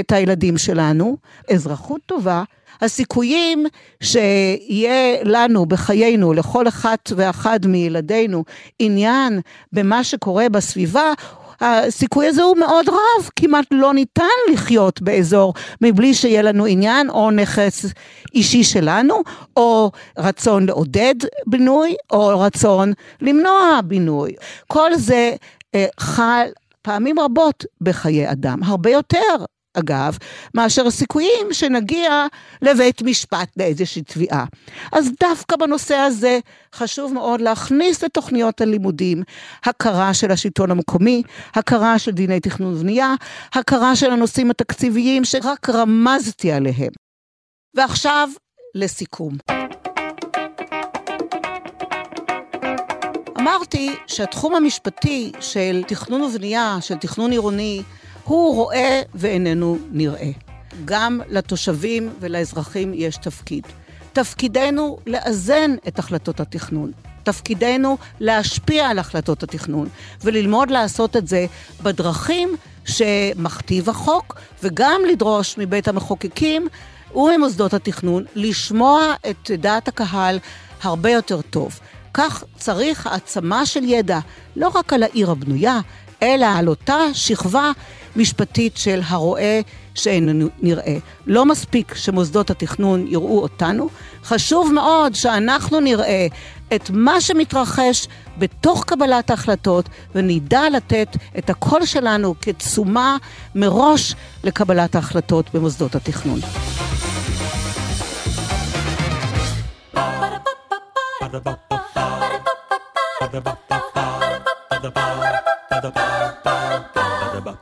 את 0.00 0.12
הילדים 0.12 0.58
שלנו, 0.58 1.16
אזרחות 1.50 2.00
טובה, 2.06 2.42
הסיכויים 2.80 3.66
שיהיה 4.00 5.24
לנו 5.24 5.66
בחיינו, 5.66 6.32
לכל 6.32 6.68
אחת 6.68 7.12
ואחד 7.16 7.66
מילדינו, 7.66 8.44
עניין 8.78 9.40
במה 9.72 10.04
שקורה 10.04 10.48
בסביבה, 10.48 11.12
הסיכוי 11.60 12.26
הזה 12.26 12.42
הוא 12.42 12.56
מאוד 12.56 12.88
רב, 12.88 13.30
כמעט 13.36 13.66
לא 13.70 13.94
ניתן 13.94 14.24
לחיות 14.52 15.02
באזור 15.02 15.54
מבלי 15.80 16.14
שיהיה 16.14 16.42
לנו 16.42 16.66
עניין 16.66 17.10
או 17.10 17.30
נכס 17.30 17.84
אישי 18.34 18.64
שלנו, 18.64 19.22
או 19.56 19.90
רצון 20.18 20.66
לעודד 20.66 21.14
בינוי, 21.46 21.94
או 22.10 22.40
רצון 22.40 22.92
למנוע 23.20 23.80
בינוי. 23.84 24.32
כל 24.66 24.94
זה 24.94 25.34
אה, 25.74 25.86
חל 26.00 26.46
פעמים 26.82 27.18
רבות 27.18 27.64
בחיי 27.80 28.30
אדם, 28.30 28.62
הרבה 28.62 28.90
יותר 28.90 29.36
אגב, 29.78 30.18
מאשר 30.54 30.86
הסיכויים 30.86 31.46
שנגיע 31.52 32.26
לבית 32.62 33.02
משפט 33.02 33.48
לאיזושהי 33.56 34.02
תביעה. 34.02 34.44
אז 34.92 35.10
דווקא 35.20 35.56
בנושא 35.56 35.94
הזה 35.94 36.38
חשוב 36.74 37.12
מאוד 37.12 37.40
להכניס 37.40 38.04
לתוכניות 38.04 38.60
הלימודים 38.60 39.22
הכרה 39.64 40.14
של 40.14 40.30
השלטון 40.30 40.70
המקומי, 40.70 41.22
הכרה 41.54 41.98
של 41.98 42.10
דיני 42.10 42.40
תכנון 42.40 42.74
ובנייה, 42.74 43.14
הכרה 43.54 43.96
של 43.96 44.10
הנושאים 44.10 44.50
התקציביים 44.50 45.24
שרק 45.24 45.70
רמזתי 45.70 46.52
עליהם. 46.52 46.92
ועכשיו 47.74 48.28
לסיכום. 48.74 49.36
אמרתי 53.40 53.94
שהתחום 54.06 54.54
המשפטי 54.54 55.32
של 55.40 55.82
תכנון 55.86 56.22
ובנייה, 56.22 56.78
של 56.80 56.94
תכנון 56.94 57.30
עירוני, 57.30 57.82
הוא 58.26 58.54
רואה 58.54 59.02
ואיננו 59.14 59.78
נראה. 59.92 60.30
גם 60.84 61.20
לתושבים 61.28 62.10
ולאזרחים 62.20 62.92
יש 62.94 63.16
תפקיד. 63.16 63.66
תפקידנו 64.12 64.98
לאזן 65.06 65.74
את 65.88 65.98
החלטות 65.98 66.40
התכנון. 66.40 66.92
תפקידנו 67.22 67.98
להשפיע 68.20 68.86
על 68.86 68.98
החלטות 68.98 69.42
התכנון 69.42 69.88
וללמוד 70.24 70.70
לעשות 70.70 71.16
את 71.16 71.28
זה 71.28 71.46
בדרכים 71.82 72.56
שמכתיב 72.84 73.90
החוק, 73.90 74.40
וגם 74.62 75.00
לדרוש 75.08 75.54
מבית 75.58 75.88
המחוקקים 75.88 76.68
וממוסדות 77.14 77.74
התכנון 77.74 78.24
לשמוע 78.34 79.14
את 79.30 79.50
דעת 79.58 79.88
הקהל 79.88 80.38
הרבה 80.82 81.10
יותר 81.10 81.40
טוב. 81.42 81.80
כך 82.14 82.44
צריך 82.56 83.06
העצמה 83.06 83.66
של 83.66 83.84
ידע, 83.84 84.18
לא 84.56 84.68
רק 84.74 84.92
על 84.92 85.02
העיר 85.02 85.30
הבנויה, 85.30 85.80
אלא 86.22 86.46
על 86.46 86.68
אותה 86.68 86.98
שכבה 87.12 87.72
משפטית 88.16 88.76
של 88.76 89.00
הרואה 89.06 89.60
שאינו 89.94 90.48
נראה. 90.62 90.96
לא 91.26 91.46
מספיק 91.46 91.94
שמוסדות 91.94 92.50
התכנון 92.50 93.06
יראו 93.08 93.42
אותנו, 93.42 93.88
חשוב 94.24 94.72
מאוד 94.72 95.14
שאנחנו 95.14 95.80
נראה 95.80 96.26
את 96.74 96.90
מה 96.90 97.20
שמתרחש 97.20 98.08
בתוך 98.38 98.84
קבלת 98.84 99.30
ההחלטות 99.30 99.88
ונדע 100.14 100.62
לתת 100.72 101.08
את 101.38 101.50
הקול 101.50 101.86
שלנו 101.86 102.34
כתשומה 102.42 103.16
מראש 103.54 104.14
לקבלת 104.44 104.94
ההחלטות 104.94 105.54
במוסדות 105.54 105.94
התכנון. 105.94 106.40
Ba-da-ba-ba-ba 111.20 111.76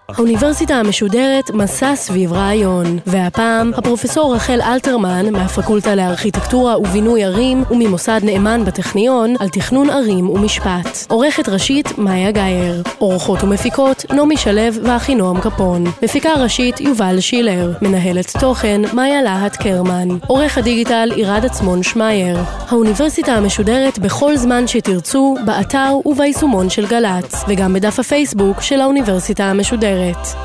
האוניברסיטה 0.09 0.75
המשודרת 0.75 1.51
מסע 1.51 1.97
סביב 1.97 2.33
רעיון, 2.33 2.99
והפעם 3.07 3.73
הפרופסור 3.77 4.35
רחל 4.35 4.61
אלתרמן 4.63 5.33
מהפקולטה 5.33 5.95
לארכיטקטורה 5.95 6.79
ובינוי 6.79 7.25
ערים 7.25 7.65
וממוסד 7.71 8.21
נאמן 8.23 8.65
בטכניון 8.65 9.35
על 9.39 9.49
תכנון 9.49 9.91
ערים 9.91 10.31
ומשפט. 10.31 11.07
עורכת 11.09 11.49
ראשית 11.49 11.99
מאיה 11.99 12.31
גאייר. 12.31 12.83
עורכות 12.99 13.43
ומפיקות 13.43 14.05
נעמי 14.11 14.37
שלו 14.37 14.63
ואחינועם 14.83 15.41
קפון. 15.41 15.85
מפיקה 16.03 16.31
ראשית 16.35 16.81
יובל 16.81 17.21
שילר. 17.21 17.73
מנהלת 17.83 18.37
תוכן 18.41 18.81
מאיה 18.93 19.23
להט 19.23 19.57
קרמן. 19.57 20.09
עורך 20.27 20.59
הדיגיטל 20.59 21.13
עירד 21.15 21.45
עצמון 21.45 21.83
שמייר. 21.83 22.39
האוניברסיטה 22.69 23.33
המשודרת 23.33 23.99
בכל 23.99 24.37
זמן 24.37 24.67
שתרצו, 24.67 25.35
באתר 25.47 25.97
וביישומון 26.05 26.71
של 26.71 26.87
גל"צ, 26.87 27.45
וגם 27.49 27.75
בדף 27.75 27.99
הפייסבוק 27.99 28.61
של 28.61 28.81
האוניברסיטה 28.81 29.45
המשודרת. 29.45 29.64
משודרת. 29.65 30.37